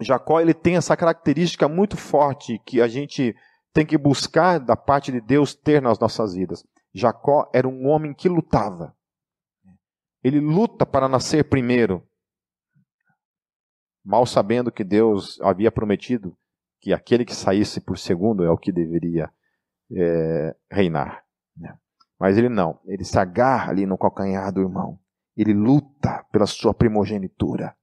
[0.00, 3.36] Jacó ele tem essa característica muito forte que a gente
[3.74, 6.64] tem que buscar da parte de Deus ter nas nossas vidas.
[6.94, 8.96] Jacó era um homem que lutava.
[10.22, 12.02] Ele luta para nascer primeiro,
[14.04, 16.36] mal sabendo que Deus havia prometido
[16.80, 19.30] que aquele que saísse por segundo é o que deveria
[19.90, 21.24] é, reinar.
[21.56, 21.74] Né?
[22.20, 24.98] Mas ele não, ele se agarra ali no calcanhar do irmão.
[25.36, 27.74] Ele luta pela sua primogenitura.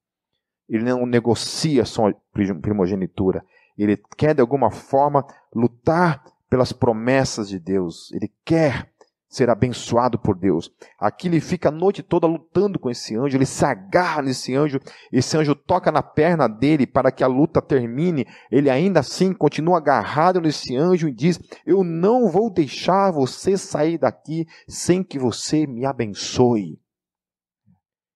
[0.70, 3.44] Ele não negocia sua primogenitura.
[3.78, 8.12] Ele quer, de alguma forma, lutar pelas promessas de Deus.
[8.14, 8.91] Ele quer
[9.32, 10.70] ser abençoado por Deus.
[11.00, 14.78] Aqui ele fica a noite toda lutando com esse anjo, ele se agarra nesse anjo,
[15.10, 18.28] esse anjo toca na perna dele para que a luta termine.
[18.52, 23.98] Ele ainda assim continua agarrado nesse anjo e diz: Eu não vou deixar você sair
[23.98, 26.78] daqui sem que você me abençoe.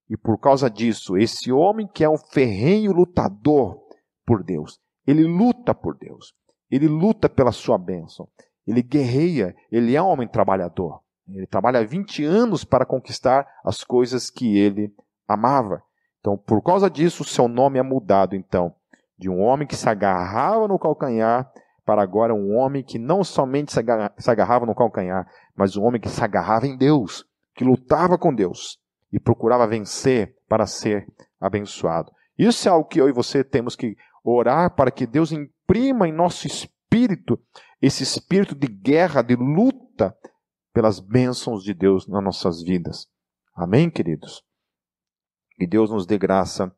[0.09, 3.79] E por causa disso, esse homem que é um ferrenho lutador
[4.25, 6.33] por Deus, ele luta por Deus,
[6.69, 8.27] ele luta pela sua bênção,
[8.67, 11.04] ele guerreia, ele é um homem trabalhador.
[11.27, 14.93] Ele trabalha 20 anos para conquistar as coisas que ele
[15.27, 15.81] amava.
[16.19, 18.73] Então, por causa disso, seu nome é mudado, então,
[19.17, 21.51] de um homem que se agarrava no calcanhar
[21.85, 23.79] para agora um homem que não somente se
[24.29, 28.79] agarrava no calcanhar, mas um homem que se agarrava em Deus, que lutava com Deus
[29.13, 31.07] e procurava vencer para ser
[31.39, 32.11] abençoado.
[32.37, 36.11] Isso é algo que eu e você temos que orar para que Deus imprima em
[36.11, 37.39] nosso espírito
[37.81, 40.15] esse espírito de guerra, de luta,
[40.75, 43.07] pelas bênçãos de Deus nas nossas vidas.
[43.55, 44.43] Amém, queridos?
[45.57, 46.69] E Deus nos dê graça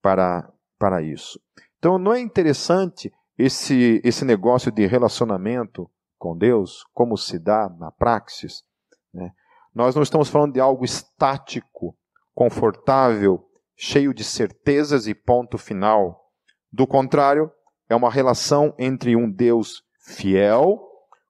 [0.00, 1.38] para, para isso.
[1.78, 7.92] Então, não é interessante esse, esse negócio de relacionamento com Deus, como se dá na
[7.92, 8.64] praxis?
[9.12, 9.30] Né?
[9.74, 11.94] Nós não estamos falando de algo estático,
[12.34, 16.32] confortável, cheio de certezas e ponto final.
[16.72, 17.52] Do contrário,
[17.86, 20.80] é uma relação entre um Deus fiel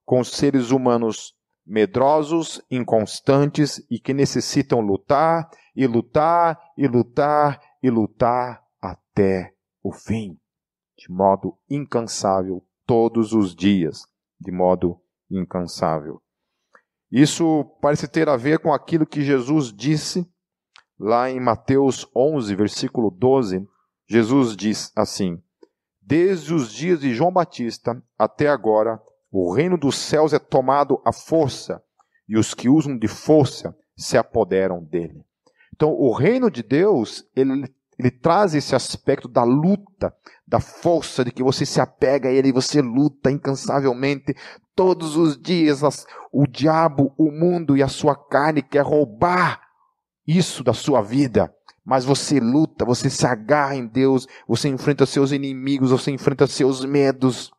[0.05, 1.35] com seres humanos
[1.73, 10.39] medrosos, inconstantes e que necessitam lutar e lutar e lutar e lutar até o fim,
[10.99, 14.03] de modo incansável todos os dias,
[14.39, 16.21] de modo incansável.
[17.11, 20.31] Isso parece ter a ver com aquilo que Jesus disse
[21.01, 23.67] lá em Mateus 11, versículo 12.
[24.07, 25.43] Jesus diz assim:
[26.03, 29.01] Desde os dias de João Batista até agora,
[29.33, 31.83] o reino dos céus é tomado à força,
[32.29, 35.25] e os que usam de força se apoderam dele.
[35.75, 37.67] Então, o reino de Deus, ele
[37.99, 40.13] ele traz esse aspecto da luta,
[40.47, 44.35] da força, de que você se apega a ele e você luta incansavelmente
[44.75, 45.83] todos os dias.
[46.33, 49.61] O diabo, o mundo e a sua carne quer roubar
[50.27, 51.53] isso da sua vida.
[51.85, 56.85] Mas você luta, você se agarra em Deus, você enfrenta seus inimigos, você enfrenta seus
[56.85, 57.53] medos.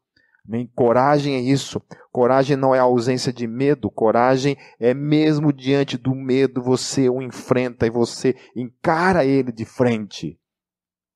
[0.75, 1.81] Coragem é isso.
[2.11, 3.89] Coragem não é a ausência de medo.
[3.89, 10.37] Coragem é mesmo diante do medo você o enfrenta e você encara ele de frente.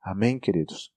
[0.02, 0.92] Amém, queridos?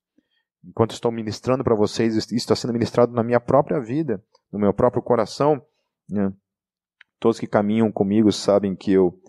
[0.63, 4.73] Enquanto estou ministrando para vocês, isso está sendo ministrado na minha própria vida, no meu
[4.73, 5.61] próprio coração.
[6.09, 6.31] Né?
[7.19, 9.19] Todos que caminham comigo sabem que eu,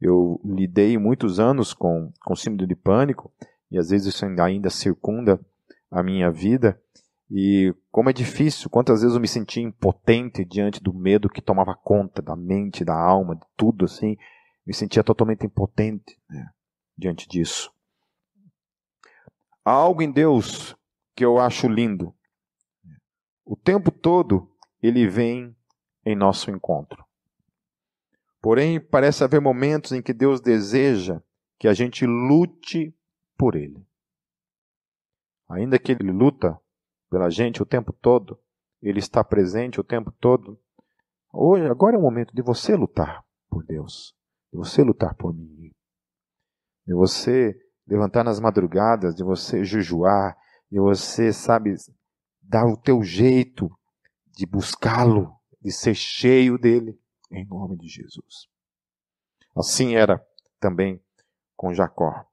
[0.00, 3.32] eu lidei muitos anos com, com síndrome de pânico
[3.70, 5.40] e às vezes isso ainda circunda
[5.90, 6.80] a minha vida.
[7.30, 11.76] E como é difícil, quantas vezes eu me sentia impotente diante do medo que tomava
[11.76, 14.16] conta da mente, da alma, de tudo assim.
[14.66, 16.50] Me sentia totalmente impotente né,
[16.98, 17.72] diante disso.
[19.64, 20.74] Há algo em Deus
[21.14, 22.12] que eu acho lindo.
[23.44, 24.50] O tempo todo
[24.82, 25.54] ele vem
[26.04, 27.04] em nosso encontro.
[28.40, 31.22] Porém, parece haver momentos em que Deus deseja
[31.58, 32.92] que a gente lute
[33.36, 33.86] por ele.
[35.48, 36.58] Ainda que ele luta
[37.10, 38.38] pela gente o tempo todo,
[38.80, 40.58] Ele está presente o tempo todo.
[41.32, 44.14] Hoje, agora é o momento de você lutar por Deus,
[44.52, 45.72] de você lutar por mim,
[46.86, 47.54] de você
[47.86, 50.36] levantar nas madrugadas, de você jejuar,
[50.70, 51.74] de você, sabe,
[52.40, 53.68] dar o teu jeito
[54.26, 56.98] de buscá-lo, de ser cheio dele,
[57.30, 58.48] em nome de Jesus.
[59.56, 60.24] Assim era
[60.60, 61.02] também
[61.56, 62.24] com Jacó.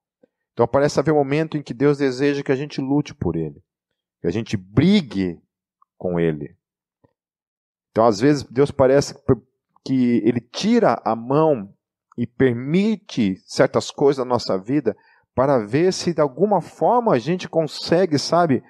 [0.53, 3.61] Então parece haver um momento em que Deus deseja que a gente lute por ele
[4.21, 5.41] que a gente brigue
[5.97, 6.55] com Ele.
[7.91, 9.15] Então, às vezes, Deus parece
[9.83, 11.73] que Ele tira a mão
[12.17, 14.95] e permite certas coisas na nossa vida
[15.35, 18.63] para ver se de alguma forma a gente consegue, sabe,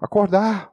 [0.00, 0.72] acordar.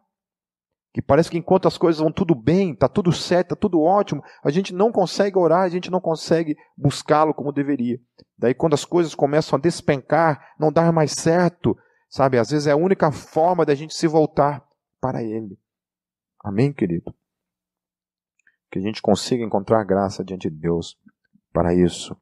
[0.93, 4.23] Que parece que enquanto as coisas vão tudo bem, está tudo certo, está tudo ótimo,
[4.43, 7.99] a gente não consegue orar, a gente não consegue buscá-lo como deveria.
[8.37, 11.75] Daí, quando as coisas começam a despencar, não dar mais certo,
[12.13, 14.63] Sabe, às vezes é a única forma da gente se voltar
[15.01, 15.57] para Ele.
[16.43, 17.11] Amém, querido?
[18.69, 20.95] Que a gente consiga encontrar graça diante de Deus
[21.51, 22.15] para isso.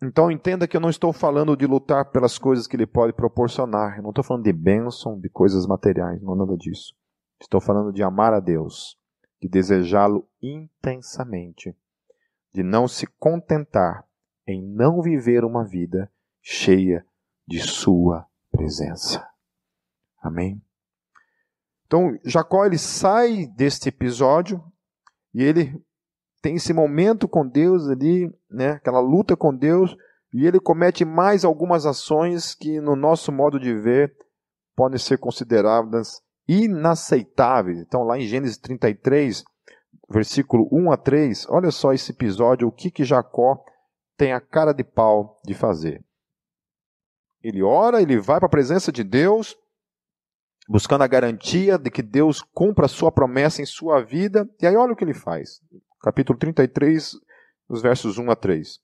[0.00, 3.96] Então entenda que eu não estou falando de lutar pelas coisas que Ele pode proporcionar.
[3.96, 6.94] Eu não estou falando de bênção, de coisas materiais, não nada disso.
[7.40, 8.96] Estou falando de amar a Deus,
[9.42, 11.76] de desejá-lo intensamente,
[12.54, 14.06] de não se contentar
[14.46, 16.08] em não viver uma vida
[16.40, 17.04] cheia
[17.44, 19.26] de Sua presença.
[20.22, 20.62] Amém?
[21.86, 24.62] Então, Jacó ele sai deste episódio
[25.34, 25.82] e ele
[26.42, 29.96] tem esse momento com Deus ali, né, aquela luta com Deus,
[30.32, 34.14] e ele comete mais algumas ações que, no nosso modo de ver,
[34.76, 37.78] podem ser consideradas inaceitáveis.
[37.80, 39.44] Então, lá em Gênesis 33,
[40.08, 43.62] versículo 1 a 3, olha só esse episódio, o que, que Jacó
[44.16, 46.04] tem a cara de pau de fazer.
[47.42, 49.56] Ele ora, ele vai para a presença de Deus,
[50.68, 54.48] buscando a garantia de que Deus cumpra a sua promessa em sua vida.
[54.60, 55.60] E aí olha o que ele faz.
[56.02, 57.12] Capítulo 33,
[57.68, 58.80] os versos 1 a 3.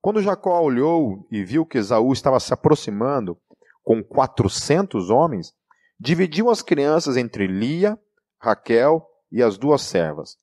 [0.00, 3.36] Quando Jacó olhou e viu que Esaú estava se aproximando
[3.82, 5.52] com 400 homens,
[5.98, 7.98] dividiu as crianças entre Lia,
[8.38, 10.36] Raquel e as duas servas.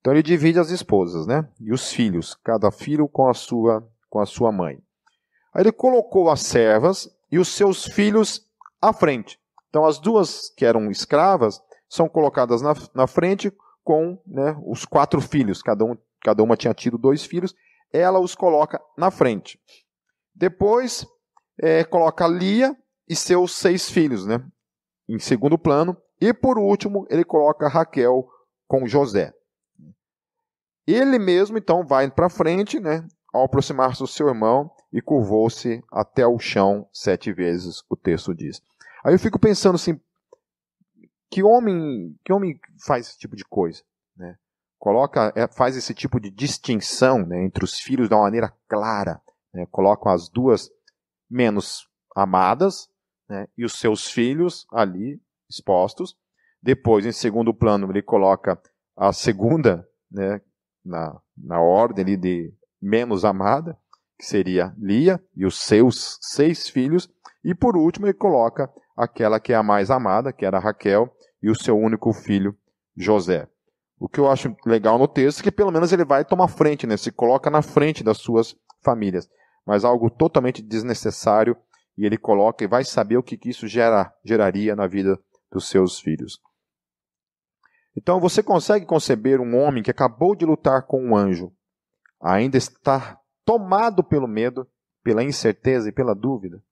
[0.00, 1.48] Então ele divide as esposas, né?
[1.60, 4.78] E os filhos, cada filho com a sua com a sua mãe.
[5.52, 8.46] Aí ele colocou as servas e os seus filhos
[8.80, 9.38] à frente.
[9.68, 13.52] Então as duas que eram escravas são colocadas na, na frente
[13.84, 15.62] com né, os quatro filhos.
[15.62, 17.54] Cada, um, cada uma tinha tido dois filhos.
[17.92, 19.60] Ela os coloca na frente.
[20.34, 21.06] Depois
[21.60, 22.76] é, coloca Lia
[23.08, 24.42] e seus seis filhos, né,
[25.08, 25.96] em segundo plano.
[26.20, 28.26] E por último ele coloca Raquel
[28.66, 29.34] com José.
[30.86, 36.26] Ele mesmo então vai para frente, né, ao aproximar-se do seu irmão, e curvou-se até
[36.26, 38.62] o chão sete vezes, o texto diz.
[39.04, 39.98] Aí eu fico pensando assim,
[41.30, 43.82] que homem, que homem faz esse tipo de coisa,
[44.16, 44.36] né?
[44.78, 49.20] Coloca, é, faz esse tipo de distinção né, entre os filhos de uma maneira clara,
[49.54, 49.66] né?
[49.70, 50.70] Colocam as duas
[51.30, 52.90] menos amadas,
[53.28, 56.16] né, e os seus filhos ali expostos.
[56.62, 58.60] Depois, em segundo plano, ele coloca
[58.96, 60.40] a segunda, né,
[60.84, 63.78] na, na ordem ali de menos amada,
[64.22, 67.10] que seria Lia e os seus seis filhos,
[67.44, 71.12] e por último ele coloca aquela que é a mais amada, que era Raquel,
[71.42, 72.56] e o seu único filho,
[72.96, 73.48] José.
[73.98, 76.86] O que eu acho legal no texto é que pelo menos ele vai tomar frente,
[76.86, 76.96] né?
[76.96, 79.28] se coloca na frente das suas famílias.
[79.66, 81.56] mas algo totalmente desnecessário,
[81.98, 85.18] e ele coloca e vai saber o que isso gera, geraria na vida
[85.50, 86.40] dos seus filhos.
[87.96, 91.52] Então você consegue conceber um homem que acabou de lutar com um anjo,
[92.20, 94.68] ainda está tomado pelo medo,
[95.02, 96.62] pela incerteza e pela dúvida?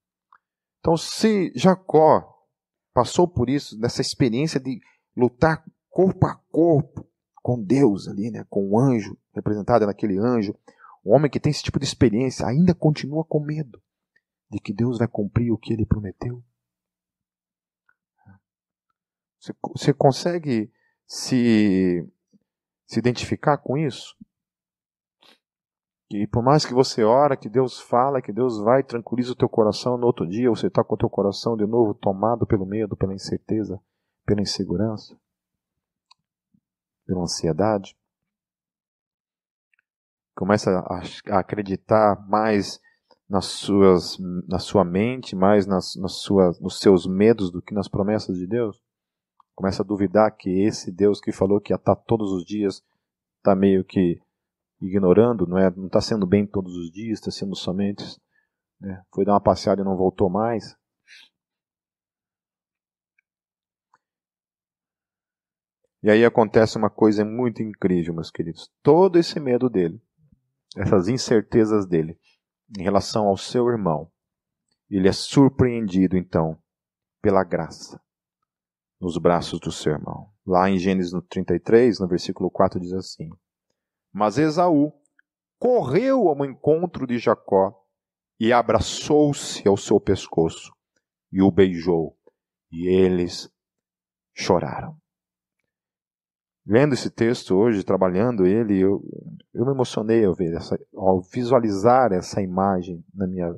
[0.80, 2.46] Então, se Jacó
[2.92, 4.80] passou por isso, nessa experiência de
[5.16, 7.06] lutar corpo a corpo
[7.42, 10.54] com Deus ali, né, com o anjo, representado naquele anjo,
[11.04, 13.82] o homem que tem esse tipo de experiência ainda continua com medo
[14.50, 16.42] de que Deus vai cumprir o que ele prometeu.
[19.74, 20.70] Você, consegue
[21.06, 22.06] se,
[22.86, 24.14] se identificar com isso?
[26.10, 29.48] Que por mais que você ora, que Deus fala, que Deus vai, tranquiliza o teu
[29.48, 32.96] coração, no outro dia você está com o teu coração de novo tomado pelo medo,
[32.96, 33.80] pela incerteza,
[34.26, 35.16] pela insegurança,
[37.06, 37.96] pela ansiedade.
[40.34, 42.80] Começa a, a acreditar mais
[43.28, 47.86] nas suas, na sua mente, mais nas, nas suas, nos seus medos do que nas
[47.86, 48.82] promessas de Deus.
[49.54, 52.82] Começa a duvidar que esse Deus que falou que ia estar todos os dias
[53.38, 54.20] está meio que
[54.80, 55.70] ignorando, não é?
[55.70, 58.02] Não está sendo bem todos os dias, está sendo somente.
[58.80, 59.02] Né?
[59.14, 60.76] Foi dar uma passeada e não voltou mais.
[66.02, 68.72] E aí acontece uma coisa muito incrível, meus queridos.
[68.82, 70.02] Todo esse medo dele,
[70.74, 72.18] essas incertezas dele
[72.78, 74.10] em relação ao seu irmão,
[74.88, 76.58] ele é surpreendido então
[77.20, 78.00] pela graça
[78.98, 80.32] nos braços do seu irmão.
[80.46, 83.30] Lá em Gênesis 33, no versículo 4 diz assim:
[84.12, 84.92] mas Esaú
[85.58, 87.74] correu ao encontro de Jacó
[88.38, 90.72] e abraçou-se ao seu pescoço
[91.30, 92.16] e o beijou,
[92.72, 93.50] e eles
[94.34, 94.96] choraram.
[96.66, 99.02] Lendo esse texto hoje, trabalhando ele, eu,
[99.52, 103.54] eu me emocionei ao, ver essa, ao visualizar essa imagem na minha,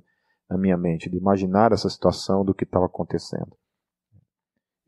[0.49, 3.57] na minha mente, de imaginar essa situação do que estava acontecendo.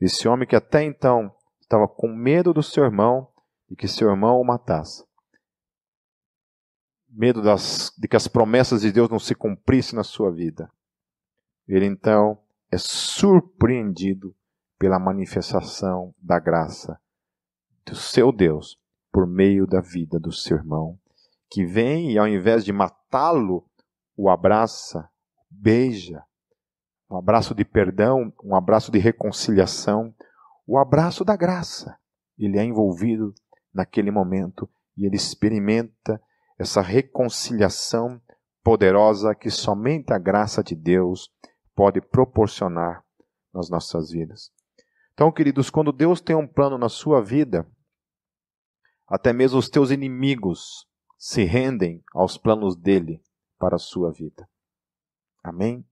[0.01, 3.29] Esse homem que até então estava com medo do seu irmão
[3.71, 5.05] e que seu irmão o matasse,
[7.15, 10.71] medo das, de que as promessas de Deus não se cumprissem na sua vida.
[11.67, 12.39] Ele então
[12.71, 14.35] é surpreendido
[14.79, 16.99] pela manifestação da graça
[17.87, 18.79] do seu Deus
[19.13, 20.99] por meio da vida do seu irmão,
[21.49, 23.65] que vem e ao invés de matá-lo,
[24.17, 25.09] o abraça,
[25.49, 26.25] beija,
[27.09, 30.13] um abraço de perdão, um abraço de reconciliação,
[30.67, 31.97] o abraço da graça.
[32.37, 33.33] Ele é envolvido
[33.73, 36.21] naquele momento e ele experimenta
[36.59, 38.21] essa reconciliação
[38.63, 41.31] poderosa que somente a graça de Deus
[41.75, 43.05] pode proporcionar
[43.53, 44.51] nas nossas vidas.
[45.13, 47.67] Então, queridos, quando Deus tem um plano na sua vida,
[49.07, 50.89] até mesmo os teus inimigos
[51.19, 53.23] se rendem aos planos dele
[53.59, 54.49] para a sua vida.
[55.43, 55.87] Amém?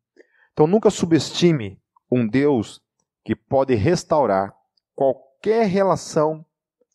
[0.53, 2.83] Então, nunca subestime um Deus
[3.25, 4.55] que pode restaurar
[4.95, 6.45] qualquer relação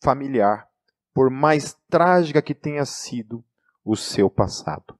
[0.02, 0.68] familiar,
[1.12, 3.44] por mais trágica que tenha sido
[3.88, 4.94] o seu passado.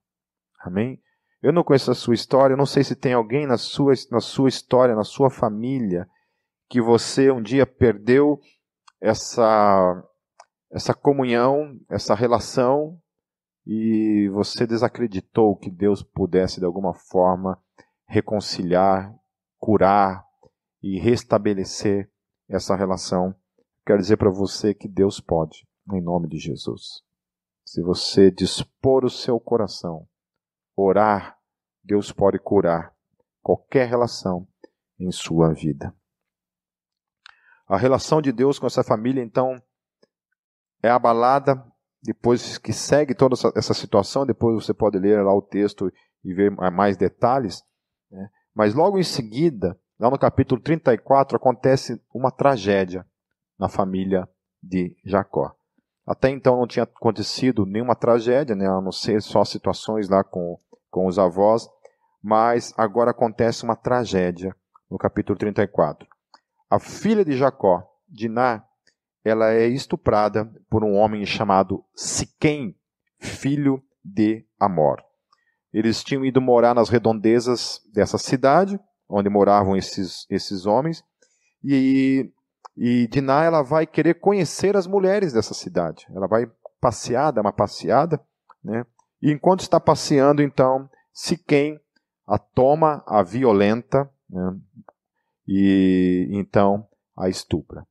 [0.61, 0.99] Amém?
[1.43, 4.49] Eu não conheço a sua história, não sei se tem alguém na sua, na sua
[4.49, 6.09] história, na sua família,
[6.71, 8.41] que você um dia perdeu
[8.99, 10.03] essa,
[10.73, 12.99] essa comunhão, essa relação,
[13.67, 17.63] e você desacreditou que Deus pudesse de alguma forma
[18.07, 19.15] reconciliar,
[19.59, 20.25] curar
[20.83, 22.11] e restabelecer
[22.49, 23.35] essa relação.
[23.87, 27.07] Quero dizer para você que Deus pode, em nome de Jesus.
[27.71, 30.09] Se você dispor o seu coração,
[30.75, 31.39] orar,
[31.85, 32.95] Deus pode curar
[33.43, 34.49] qualquer relação
[34.99, 35.95] em sua vida.
[37.67, 39.63] A relação de Deus com essa família, então,
[40.83, 41.63] é abalada
[42.03, 44.25] depois que segue toda essa situação.
[44.25, 45.93] Depois você pode ler lá o texto
[46.25, 47.63] e ver mais detalhes.
[48.11, 48.31] Né?
[48.55, 53.07] Mas logo em seguida, lá no capítulo 34, acontece uma tragédia
[53.59, 54.27] na família
[54.63, 55.58] de Jacó.
[56.09, 60.59] Até então não tinha acontecido nenhuma tragédia, né, a não ser só situações lá com,
[60.91, 61.69] com os avós,
[62.23, 64.57] mas agora acontece uma tragédia
[64.91, 66.09] no capítulo 34.
[66.71, 68.65] A filha de Jacó, Diná,
[69.23, 72.75] ela é estuprada por um homem chamado Siquém,
[73.19, 75.05] filho de Amor.
[75.71, 81.05] Eles tinham ido morar nas redondezas dessa cidade, onde moravam esses, esses homens,
[81.63, 82.33] e
[82.79, 86.07] e Diná ela vai querer conhecer as mulheres dessa cidade.
[86.15, 86.49] Ela vai
[86.81, 88.21] passear, dar uma passeada,
[88.63, 88.87] né?
[89.21, 91.81] E enquanto está passeando, então, Siquém
[92.25, 94.57] a toma, a violenta, né?
[95.49, 97.85] E então a estupra.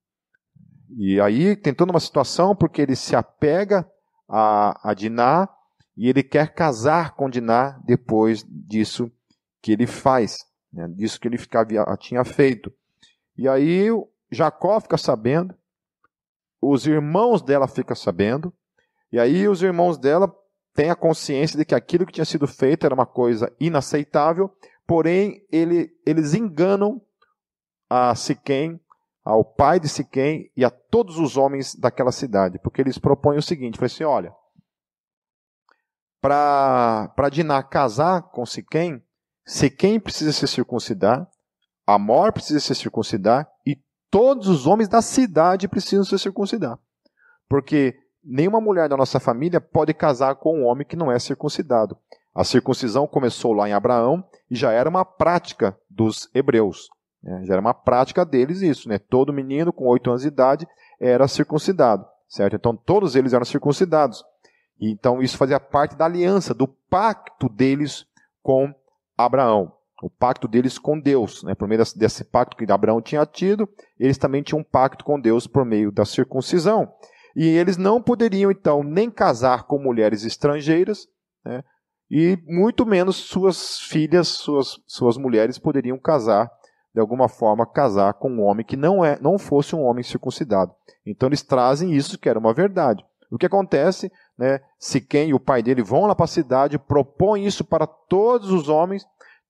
[0.98, 3.86] E aí tem toda uma situação porque ele se apega
[4.30, 5.50] a, a Diná
[5.98, 9.12] e ele quer casar com Diná depois disso
[9.62, 11.68] que ele faz, né, disso que ele ficava,
[11.98, 12.72] tinha feito.
[13.38, 13.90] E aí
[14.32, 15.55] Jacó fica sabendo,
[16.61, 18.53] os irmãos dela ficam sabendo,
[19.11, 20.34] e aí os irmãos dela
[20.73, 24.51] têm a consciência de que aquilo que tinha sido feito era uma coisa inaceitável,
[24.86, 27.01] porém ele, eles enganam
[27.89, 28.80] a Siquém,
[29.23, 33.41] ao pai de Siquém e a todos os homens daquela cidade, porque eles propõem o
[33.41, 34.34] seguinte, foi assim, olha,
[36.21, 39.01] para Diná casar com Siquém,
[39.45, 41.30] Siquém precisa se circuncidar,
[41.86, 46.78] Amor precisa se circuncidar e todos os homens da cidade precisam se circuncidar.
[47.47, 51.97] Porque nenhuma mulher da nossa família pode casar com um homem que não é circuncidado.
[52.34, 56.89] A circuncisão começou lá em Abraão e já era uma prática dos hebreus.
[57.24, 57.43] Né?
[57.45, 58.88] Já era uma prática deles isso.
[58.88, 58.99] Né?
[58.99, 60.68] Todo menino com oito anos de idade
[60.99, 62.05] era circuncidado.
[62.30, 62.55] Certo?
[62.55, 64.24] Então todos eles eram circuncidados.
[64.80, 68.05] E, então isso fazia parte da aliança, do pacto deles
[68.43, 68.74] com
[69.18, 69.74] Abraão.
[70.02, 71.56] O pacto deles com Deus, né?
[71.56, 73.68] por meio desse pacto que Abraão tinha tido,
[74.00, 76.91] eles também tinham um pacto com Deus por meio da circuncisão.
[77.36, 81.08] E eles não poderiam, então, nem casar com mulheres estrangeiras,
[81.43, 81.64] né?
[82.10, 86.50] e muito menos suas filhas, suas, suas mulheres poderiam casar,
[86.93, 90.74] de alguma forma, casar com um homem que não, é, não fosse um homem circuncidado.
[91.06, 93.04] Então eles trazem isso que era uma verdade.
[93.30, 96.78] O que acontece né, se quem e o pai dele vão lá para a cidade,
[96.78, 99.06] propõem isso para todos os homens,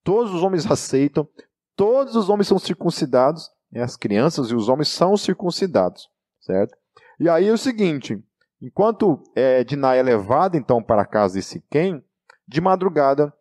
[0.07, 1.27] todos os homens aceitam,
[1.75, 6.77] todos os homens são circuncidados, né, as crianças e os homens são circuncidados, certo?
[7.19, 8.17] E aí é o seguinte,
[8.61, 12.01] enquanto é, Diná é levada então para a casa de Siquém,
[12.47, 13.33] de madrugada,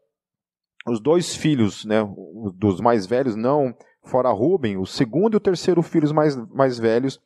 [0.88, 1.98] os dois filhos, né,
[2.56, 7.20] dos mais velhos, não fora Ruben, o segundo e o terceiro filhos mais, mais velhos,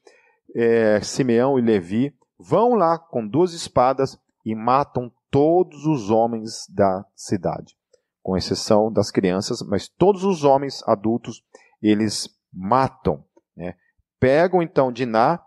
[0.54, 7.06] é, Simeão e Levi, vão lá com duas espadas e matam todos os homens da
[7.16, 7.74] cidade,
[8.22, 11.42] com exceção das crianças, mas todos os homens adultos
[11.82, 13.24] eles matam.
[13.56, 13.74] Né?
[14.18, 15.40] Pegam então Diná,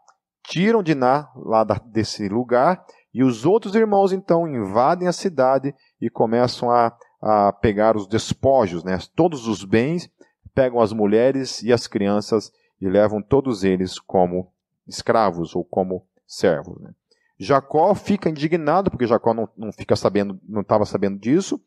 [0.44, 6.10] tiram Diná lá da, desse lugar e os outros irmãos então invadem a cidade e
[6.10, 8.98] começam a, a pegar os despojos, né?
[9.16, 10.10] todos os bens,
[10.54, 12.52] pegam as mulheres e as crianças
[12.82, 14.52] e levam todos eles como
[14.88, 16.78] escravos ou como servo.
[16.82, 16.92] Né?
[17.38, 21.62] Jacó fica indignado, porque Jacó não, não fica sabendo, não estava sabendo disso.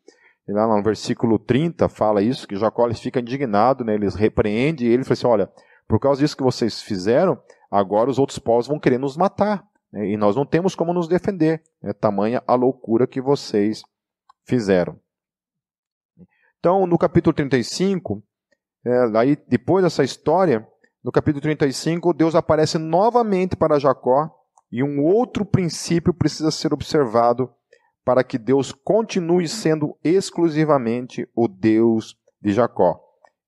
[0.47, 4.87] E lá no versículo 30 fala isso, que Jacó ele fica indignado, né, eles repreendem
[4.87, 5.51] ele e fala assim, olha,
[5.87, 7.37] por causa disso que vocês fizeram,
[7.69, 9.65] agora os outros povos vão querer nos matar.
[9.91, 11.61] Né, e nós não temos como nos defender.
[11.83, 13.83] É tamanha a loucura que vocês
[14.45, 14.97] fizeram.
[16.59, 18.23] Então, no capítulo 35,
[18.85, 20.65] é, aí, depois dessa história,
[21.03, 24.33] no capítulo 35, Deus aparece novamente para Jacó,
[24.71, 27.49] e um outro princípio precisa ser observado
[28.07, 32.97] para que Deus continue sendo exclusivamente o Deus de Jacó.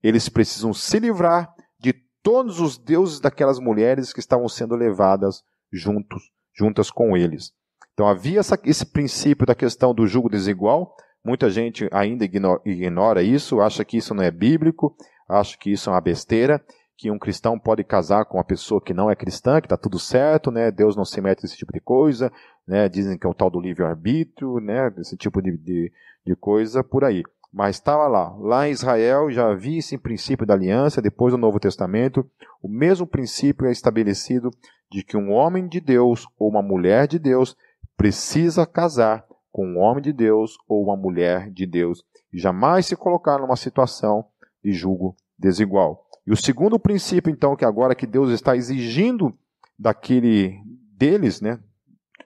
[0.04, 1.50] Eles precisam se livrar
[1.80, 7.54] de todos os deuses daquelas mulheres que estavam sendo levadas juntos, juntas com eles.
[7.94, 10.94] Então havia essa, esse princípio da questão do jugo desigual.
[11.24, 14.94] Muita gente ainda ignora, ignora isso, acha que isso não é bíblico,
[15.30, 16.62] acha que isso é uma besteira
[17.00, 19.98] que um cristão pode casar com uma pessoa que não é cristã, que está tudo
[19.98, 20.70] certo, né?
[20.70, 22.30] Deus não se mete nesse tipo de coisa,
[22.68, 22.90] né?
[22.90, 24.94] Dizem que é o tal do livre-arbítrio, né?
[24.98, 25.94] Esse tipo de, de,
[26.28, 27.24] de coisa por aí.
[27.54, 28.36] Mas estava lá.
[28.38, 32.30] Lá em Israel já havia esse princípio da aliança, depois do Novo Testamento,
[32.62, 34.52] o mesmo princípio é estabelecido
[34.92, 37.56] de que um homem de Deus ou uma mulher de Deus
[37.96, 42.98] precisa casar com um homem de Deus ou uma mulher de Deus e jamais se
[42.98, 44.26] colocar numa situação
[44.62, 46.09] de julgo desigual.
[46.30, 49.36] E o segundo princípio, então, que agora que Deus está exigindo
[49.80, 50.62] daquele
[50.96, 51.60] deles, né,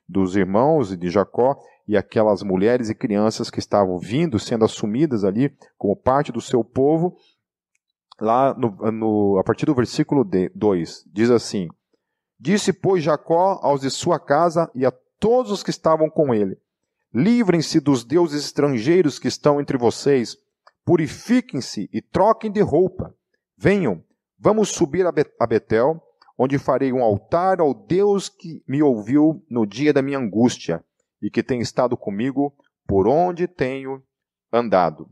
[0.05, 5.55] dos irmãos de Jacó e aquelas mulheres e crianças que estavam vindo, sendo assumidas ali
[5.77, 7.15] como parte do seu povo,
[8.19, 11.69] lá no, no, a partir do versículo 2, diz assim:
[12.37, 16.57] Disse, pois, Jacó aos de sua casa e a todos os que estavam com ele:
[17.13, 20.35] Livrem-se dos deuses estrangeiros que estão entre vocês,
[20.83, 23.15] purifiquem-se e troquem de roupa
[23.63, 24.03] Venham,
[24.37, 26.03] vamos subir a Betel,
[26.37, 30.83] onde farei um altar ao Deus que me ouviu no dia da minha angústia
[31.21, 32.53] e que tem estado comigo
[32.85, 34.03] por onde tenho
[34.51, 35.09] andado.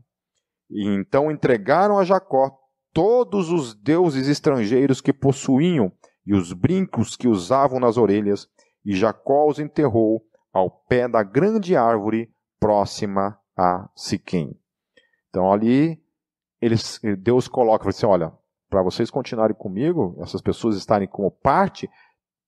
[0.68, 2.54] E então entregaram a Jacó
[2.92, 5.90] todos os deuses estrangeiros que possuíam
[6.26, 8.46] e os brincos que usavam nas orelhas,
[8.84, 10.22] e Jacó os enterrou
[10.52, 12.30] ao pé da grande árvore
[12.60, 14.54] próxima a Siquém.
[15.30, 16.02] Então ali
[16.60, 18.30] eles, Deus coloca, assim, olha,
[18.72, 21.90] para vocês continuarem comigo, essas pessoas estarem como parte,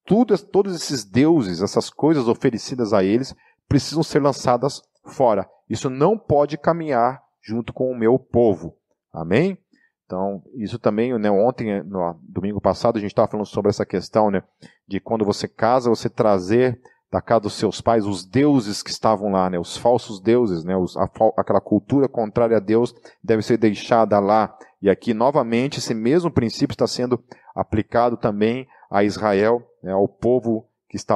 [0.06, 3.36] tudo, todos esses deuses, essas coisas oferecidas a eles,
[3.68, 5.46] precisam ser lançadas fora.
[5.68, 8.74] Isso não pode caminhar junto com o meu povo.
[9.12, 9.58] Amém?
[10.06, 14.30] Então, isso também, né, ontem, no domingo passado, a gente estava falando sobre essa questão,
[14.30, 14.42] né,
[14.88, 16.80] de quando você casa, você trazer
[17.14, 20.76] da casa dos seus pais os deuses que estavam lá, né, os falsos deuses, né,
[20.76, 22.92] os, a, aquela cultura contrária a Deus
[23.22, 24.52] deve ser deixada lá.
[24.82, 27.22] E aqui, novamente, esse mesmo princípio está sendo
[27.54, 31.14] aplicado também a Israel, né, ao povo que está,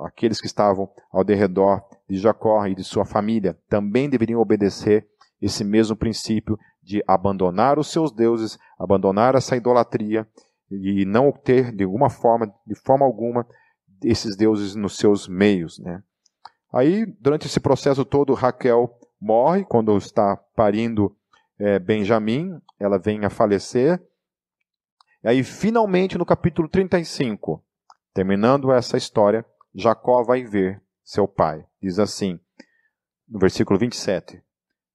[0.00, 5.06] aqueles que estavam ao derredor de Jacó e de sua família, também deveriam obedecer
[5.40, 10.26] esse mesmo princípio de abandonar os seus deuses, abandonar essa idolatria
[10.68, 13.46] e não ter de alguma forma, de forma alguma,
[14.04, 16.02] esses deuses nos seus meios, né?
[16.72, 21.14] Aí, durante esse processo todo, Raquel morre quando está parindo
[21.58, 24.02] é, Benjamim, ela vem a falecer.
[25.22, 27.62] E aí, finalmente, no capítulo 35,
[28.14, 29.44] terminando essa história,
[29.74, 31.64] Jacó vai ver seu pai.
[31.80, 32.40] Diz assim,
[33.28, 34.42] no versículo 27.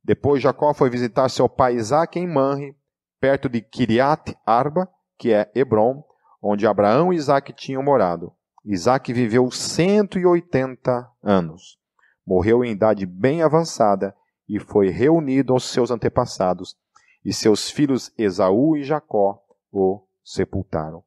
[0.03, 2.76] Depois Jacó foi visitar seu pai Isaac em Manre,
[3.20, 6.03] perto de Kiriat Arba, que é Hebron,
[6.41, 8.34] onde Abraão e Isaac tinham morado.
[8.68, 11.80] Isaac viveu 180 anos.
[12.26, 14.15] Morreu em idade bem avançada
[14.47, 16.76] e foi reunido aos seus antepassados,
[17.24, 19.41] e seus filhos Esaú e Jacó
[19.72, 21.03] o sepultaram.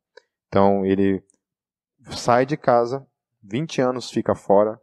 [0.48, 1.22] Então ele
[2.10, 3.06] sai de casa,
[3.42, 4.80] 20 anos fica fora,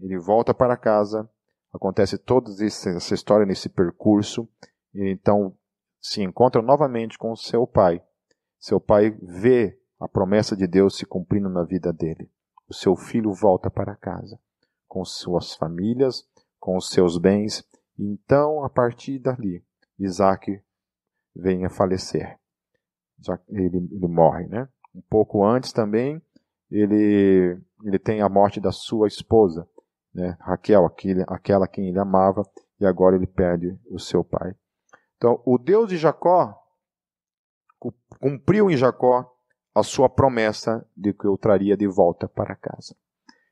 [0.00, 1.28] ele volta para casa,
[1.72, 4.48] Acontece toda essa história nesse percurso.
[4.94, 5.56] E então
[6.00, 8.02] se encontra novamente com seu pai.
[8.58, 12.30] Seu pai vê a promessa de Deus se cumprindo na vida dele.
[12.68, 14.38] O seu filho volta para casa
[14.86, 16.26] com suas famílias,
[16.58, 17.64] com os seus bens.
[17.98, 19.62] E então, a partir dali,
[19.98, 20.62] Isaac
[21.34, 22.38] vem a falecer.
[23.48, 24.68] Ele, ele morre, né?
[24.94, 26.22] Um pouco antes também,
[26.70, 29.68] ele, ele tem a morte da sua esposa
[30.18, 30.36] né?
[30.40, 32.42] Raquel, aquele, aquela quem ele amava,
[32.80, 34.54] e agora ele perde o seu pai.
[35.16, 36.54] Então, o Deus de Jacó
[38.20, 39.32] cumpriu em Jacó
[39.78, 42.96] a sua promessa de que eu traria de volta para casa.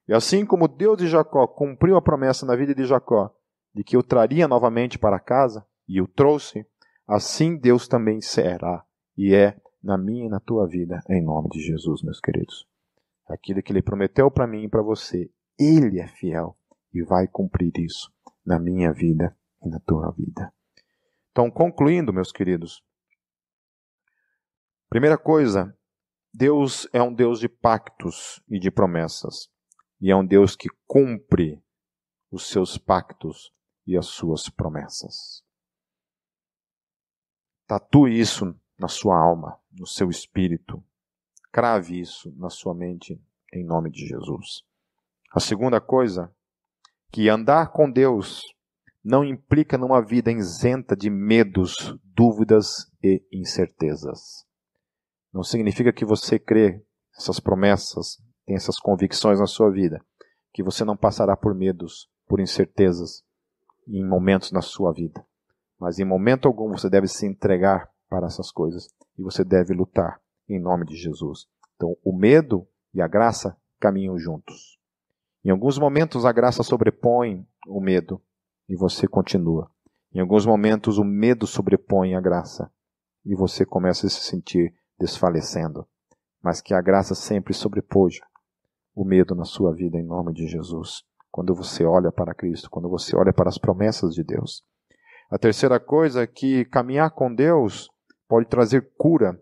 [0.08, 3.34] E assim como Deus de Jacó cumpriu a promessa na vida de Jacó
[3.76, 6.66] de que eu traria novamente para casa, e o trouxe,
[7.06, 8.82] assim Deus também será
[9.14, 12.66] e é na minha e na tua vida, em nome de Jesus, meus queridos.
[13.28, 16.56] Aquilo que ele prometeu para mim e para você, ele é fiel
[16.92, 18.10] e vai cumprir isso
[18.46, 20.50] na minha vida e na tua vida.
[21.30, 22.82] Então, concluindo, meus queridos,
[24.88, 25.76] primeira coisa,
[26.32, 29.48] Deus é um Deus de pactos e de promessas,
[30.00, 31.62] e é um Deus que cumpre
[32.30, 33.52] os seus pactos
[33.86, 35.42] e as suas promessas.
[37.66, 40.82] Tatue isso na sua alma, no seu espírito.
[41.50, 43.20] Crave isso na sua mente,
[43.52, 44.62] em nome de Jesus.
[45.32, 46.32] A segunda coisa,
[47.10, 48.42] que andar com Deus
[49.02, 54.45] não implica numa vida isenta de medos, dúvidas e incertezas.
[55.36, 56.82] Não significa que você crê
[57.14, 58.16] essas promessas,
[58.46, 60.00] tem essas convicções na sua vida,
[60.50, 63.22] que você não passará por medos, por incertezas
[63.86, 65.22] em momentos na sua vida.
[65.78, 70.18] Mas em momento algum você deve se entregar para essas coisas e você deve lutar
[70.48, 71.46] em nome de Jesus.
[71.74, 74.78] Então, o medo e a graça caminham juntos.
[75.44, 78.22] Em alguns momentos a graça sobrepõe o medo
[78.66, 79.70] e você continua.
[80.14, 82.72] Em alguns momentos o medo sobrepõe a graça
[83.22, 85.86] e você começa a se sentir desfalecendo.
[86.42, 88.24] Mas que a graça sempre sobrepuja
[88.94, 91.02] o medo na sua vida em nome de Jesus.
[91.30, 94.64] Quando você olha para Cristo, quando você olha para as promessas de Deus.
[95.30, 97.90] A terceira coisa é que caminhar com Deus
[98.28, 99.38] pode trazer cura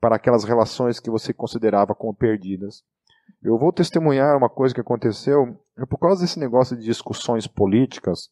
[0.00, 2.84] para aquelas relações que você considerava como perdidas.
[3.42, 8.30] Eu vou testemunhar uma coisa que aconteceu é por causa desse negócio de discussões políticas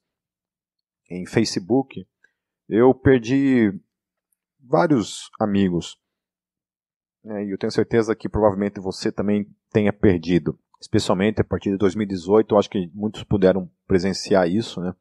[1.08, 2.06] em Facebook.
[2.68, 3.72] Eu perdi
[4.60, 5.96] vários amigos.
[7.26, 10.56] Né, e eu tenho certeza que provavelmente você também tenha perdido.
[10.80, 14.94] Especialmente a partir de 2018, eu acho que muitos puderam presenciar isso, né?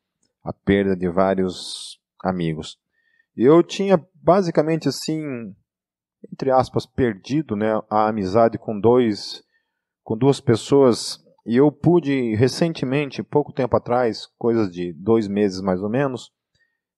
[0.44, 2.80] A perda de vários amigos.
[3.38, 5.54] Eu tinha basicamente assim,
[6.34, 9.44] entre aspas, perdido né, a amizade com dois
[10.04, 15.82] com duas pessoas e eu pude recentemente, pouco tempo atrás, coisas de dois meses mais
[15.82, 16.32] ou menos,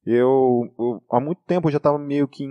[0.05, 2.45] eu, eu há muito tempo já estava meio que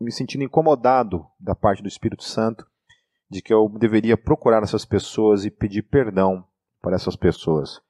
[0.00, 2.66] me sentindo incomodado da parte do Espírito Santo
[3.30, 6.46] de que eu deveria procurar essas pessoas e pedir perdão
[6.80, 7.80] para essas pessoas.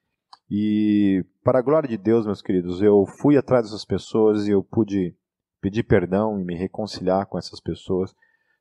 [0.50, 4.62] E para a glória de Deus, meus queridos, eu fui atrás dessas pessoas e eu
[4.62, 5.16] pude
[5.61, 8.14] pedir perdão e me reconciliar com essas pessoas.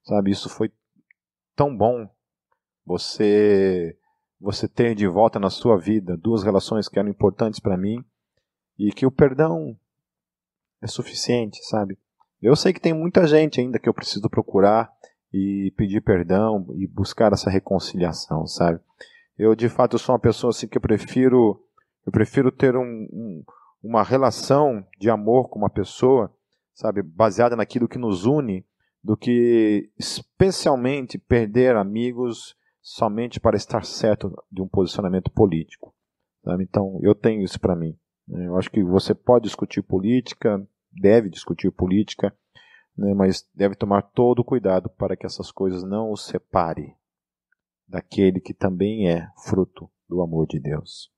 [0.03, 0.71] Sabe, isso foi
[1.55, 2.09] tão bom
[2.85, 3.97] você
[4.39, 8.03] você ter de volta na sua vida duas relações que eram importantes para mim
[8.77, 9.77] e que o perdão
[10.81, 11.97] é suficiente, sabe?
[12.43, 14.91] Eu sei que tem muita gente ainda que eu preciso procurar
[15.33, 18.81] e pedir perdão e buscar essa reconciliação, sabe?
[19.37, 21.59] Eu de fato sou uma pessoa assim que eu prefiro
[22.05, 23.43] eu prefiro ter um, um,
[23.81, 26.29] uma relação de amor com uma pessoa,
[26.73, 28.65] sabe, baseada naquilo que nos une,
[29.01, 35.93] do que especialmente perder amigos somente para estar certo de um posicionamento político.
[36.43, 36.63] Sabe?
[36.63, 37.97] Então eu tenho isso para mim.
[38.27, 38.47] Né?
[38.47, 40.61] Eu acho que você pode discutir política,
[40.95, 42.35] deve discutir política,
[42.97, 46.95] né, mas deve tomar todo cuidado para que essas coisas não o separe
[47.87, 51.11] daquele que também é fruto do amor de Deus.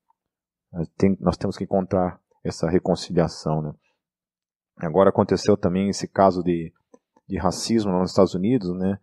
[1.20, 3.62] Nós temos que encontrar essa reconciliação.
[3.62, 3.72] Né?
[4.76, 6.72] Agora aconteceu também esse caso de,
[7.28, 8.98] de racismo nos Estados Unidos, né?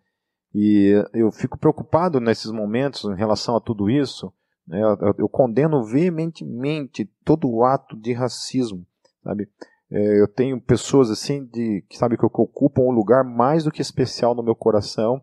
[0.53, 4.31] E eu fico preocupado nesses momentos em relação a tudo isso.
[4.67, 4.79] Né?
[4.83, 8.85] Eu, eu condeno veementemente todo o ato de racismo,
[9.23, 9.49] sabe?
[9.93, 13.79] É, eu tenho pessoas assim de que sabe que ocupam um lugar mais do que
[13.79, 15.21] especial no meu coração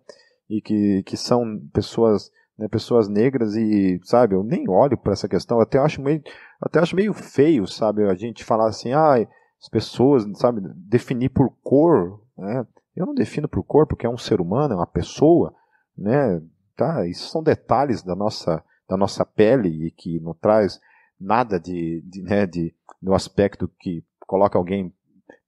[0.49, 5.29] e que, que são pessoas né, pessoas negras e sabe eu nem olho para essa
[5.29, 6.23] questão até acho meio
[6.61, 9.14] até acho meio feio sabe a gente falar assim ah
[9.61, 12.64] as pessoas sabe definir por cor né.
[12.95, 15.53] Eu não defino por cor porque é um ser humano é uma pessoa
[15.99, 16.41] né
[16.77, 20.81] tá isso são detalhes da nossa da nossa pele e que não traz
[21.18, 24.95] nada de, de né de no aspecto que coloca alguém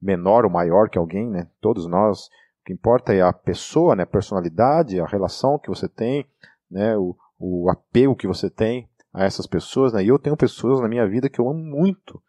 [0.01, 1.49] menor ou maior que alguém, né?
[1.61, 4.03] Todos nós, o que importa é a pessoa, né?
[4.03, 6.27] A personalidade, a relação que você tem,
[6.69, 6.97] né?
[6.97, 10.03] O, o apego que você tem a essas pessoas, né?
[10.03, 12.21] E eu tenho pessoas na minha vida que eu amo muito,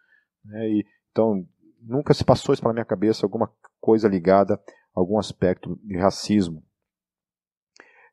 [0.46, 0.70] né?
[0.70, 1.44] E, então,
[1.82, 3.52] nunca se passou isso pela minha cabeça, alguma
[3.82, 4.54] coisa ligada
[4.96, 6.64] a algum aspecto de racismo.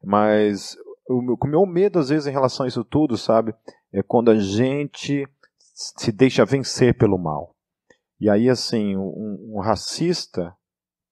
[0.02, 3.54] Mas o meu, o meu medo, às vezes, em relação a isso tudo, sabe?
[3.92, 5.28] É quando a gente
[5.74, 7.54] se deixa vencer pelo mal.
[8.20, 10.54] E aí, assim, um, um racista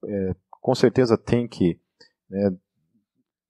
[0.04, 1.80] é, com certeza tem que
[2.28, 2.50] né,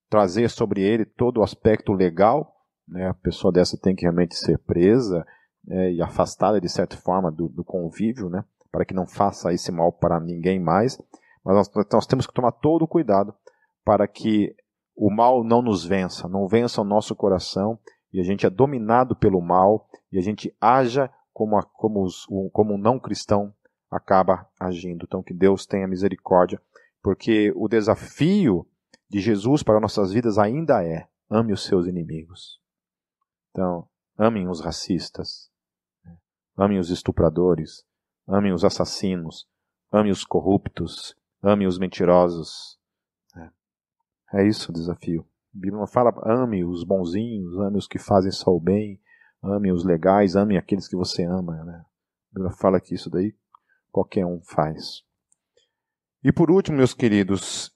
[0.09, 2.55] trazer sobre ele todo o aspecto legal.
[2.87, 5.27] Né, a pessoa dessa tem que realmente ser presa
[5.65, 9.73] né, e afastada, de certa forma, do, do, convívio, né, para que não faça esse
[9.73, 10.97] mal para ninguém mais.
[11.45, 13.35] Mas nós, nós temos que tomar todo o cuidado
[13.85, 14.55] para que
[14.97, 17.79] o mal não nos vença, não vença o nosso coração
[18.13, 22.27] e a gente é dominado pelo mal e a gente haja como, a, como, os,
[22.53, 23.55] como um não cristão
[23.89, 25.05] acaba agindo.
[25.05, 26.61] Então, que Deus tenha misericórdia,
[27.01, 28.67] porque o desafio
[29.09, 32.61] de Jesus para nossas vidas ainda é: ame os seus inimigos.
[33.53, 35.49] Então, amem os racistas,
[36.05, 36.19] né?
[36.57, 37.85] amem os estupradores,
[38.27, 39.47] amem os assassinos,
[39.93, 42.81] amem os corruptos, amem os mentirosos.
[44.33, 45.25] É, é isso o desafio.
[45.55, 49.01] A Bíblia não fala ame os bonzinhos, ame os que fazem só o bem,
[49.43, 51.65] ame os legais, ame aqueles que você ama.
[51.65, 51.85] Né?
[52.33, 53.35] A Bíblia fala que isso daí
[53.91, 55.03] qualquer um faz.
[56.23, 57.75] E por último, meus queridos,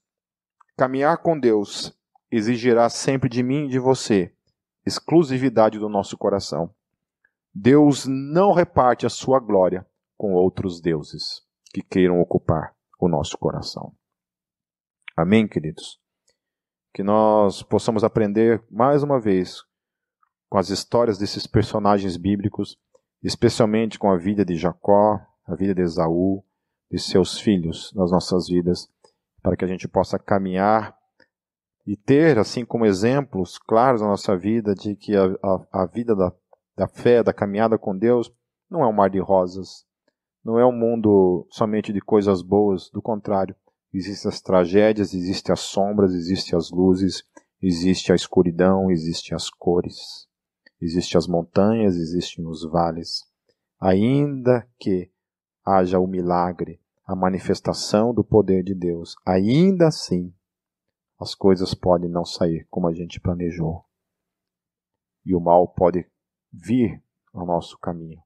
[0.76, 1.96] caminhar com Deus
[2.30, 4.34] exigirá sempre de mim e de você
[4.84, 6.74] exclusividade do nosso coração.
[7.54, 9.86] Deus não reparte a sua glória
[10.16, 11.42] com outros deuses
[11.72, 13.94] que queiram ocupar o nosso coração.
[15.16, 16.00] Amém, queridos?
[16.92, 19.62] Que nós possamos aprender mais uma vez
[20.53, 22.76] com as histórias desses personagens bíblicos,
[23.22, 26.44] especialmente com a vida de Jacó, a vida de Esaú,
[26.90, 28.86] de seus filhos nas nossas vidas,
[29.42, 30.94] para que a gente possa caminhar
[31.86, 36.14] e ter, assim como exemplos claros na nossa vida, de que a, a, a vida
[36.14, 36.30] da,
[36.76, 38.30] da fé, da caminhada com Deus,
[38.70, 39.86] não é um mar de rosas,
[40.44, 43.57] não é um mundo somente de coisas boas, do contrário,
[43.90, 47.24] existem as tragédias, existem as sombras, existem as luzes,
[47.62, 50.30] existe a escuridão, existem as cores,
[50.84, 53.22] existem as montanhas, existem os vales.
[53.80, 55.10] Ainda que
[55.64, 60.34] haja o milagre, a manifestação do poder de Deus, ainda assim
[61.18, 63.84] as coisas podem não sair como a gente planejou.
[65.24, 66.04] E o mal pode
[66.52, 67.02] vir
[67.32, 68.20] ao nosso caminho.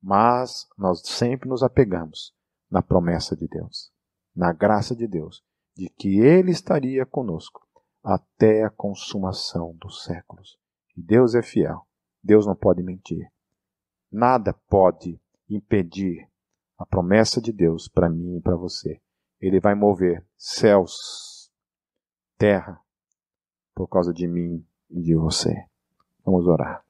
[0.00, 2.34] Mas nós sempre nos apegamos
[2.70, 3.92] na promessa de Deus,
[4.34, 5.44] na graça de Deus,
[5.76, 7.66] de que Ele estaria conosco
[8.02, 10.58] até a consumação dos séculos.
[10.96, 11.87] E Deus é fiel.
[12.22, 13.30] Deus não pode mentir.
[14.10, 16.28] Nada pode impedir
[16.78, 19.00] a promessa de Deus para mim e para você.
[19.40, 21.50] Ele vai mover céus,
[22.36, 22.80] terra,
[23.74, 25.54] por causa de mim e de você.
[26.24, 26.84] Vamos orar.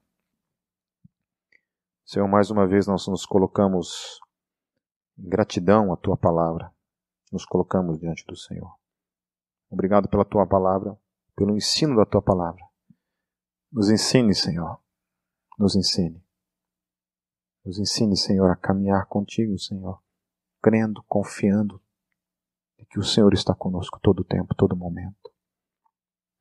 [2.05, 4.19] Senhor, mais uma vez nós nos colocamos
[5.17, 6.73] em gratidão à tua palavra.
[7.31, 8.75] Nos colocamos diante do Senhor.
[9.69, 10.97] Obrigado pela tua palavra,
[11.35, 12.63] pelo ensino da tua palavra.
[13.71, 14.79] Nos ensine, Senhor.
[15.59, 16.25] Nos ensine.
[17.65, 20.01] Nos ensine, Senhor, a caminhar contigo, Senhor,
[20.61, 21.81] crendo, confiando
[22.89, 25.29] que o Senhor está conosco todo o tempo, todo momento.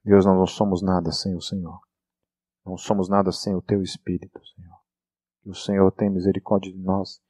[0.04, 1.80] Deus, nós não somos nada sem o Senhor.
[2.64, 4.78] Não somos nada sem o Teu Espírito, Senhor.
[5.42, 7.20] Que o Senhor tem misericórdia de nós.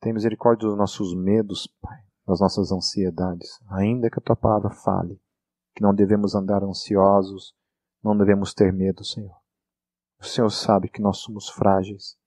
[0.00, 3.58] Tem misericórdia dos nossos medos, Pai, das nossas ansiedades.
[3.68, 5.20] Ainda que a Tua palavra fale
[5.74, 7.54] que não devemos andar ansiosos,
[8.02, 9.36] não devemos ter medo, Senhor.
[10.20, 12.18] O Senhor sabe que nós somos frágeis,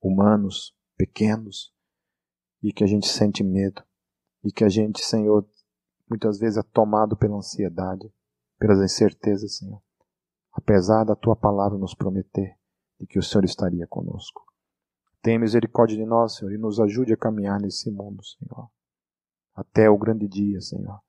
[0.00, 1.72] humanos, pequenos,
[2.62, 3.82] e que a gente sente medo,
[4.42, 5.46] e que a gente, Senhor,
[6.08, 8.10] muitas vezes é tomado pela ansiedade,
[8.58, 9.82] pelas incertezas, Senhor.
[10.52, 12.56] Apesar da tua palavra nos prometer
[12.98, 14.42] de que o Senhor estaria conosco.
[15.20, 18.70] Tenha misericórdia de nós, Senhor, e nos ajude a caminhar nesse mundo, Senhor.
[19.54, 21.00] Até o grande dia, Senhor,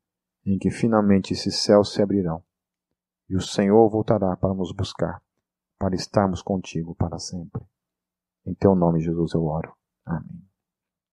[0.45, 2.43] em que finalmente esses céus se abrirão
[3.29, 5.21] e o Senhor voltará para nos buscar,
[5.77, 7.61] para estarmos contigo para sempre.
[8.45, 9.73] Em teu nome, Jesus, eu oro.
[10.05, 10.54] Amém.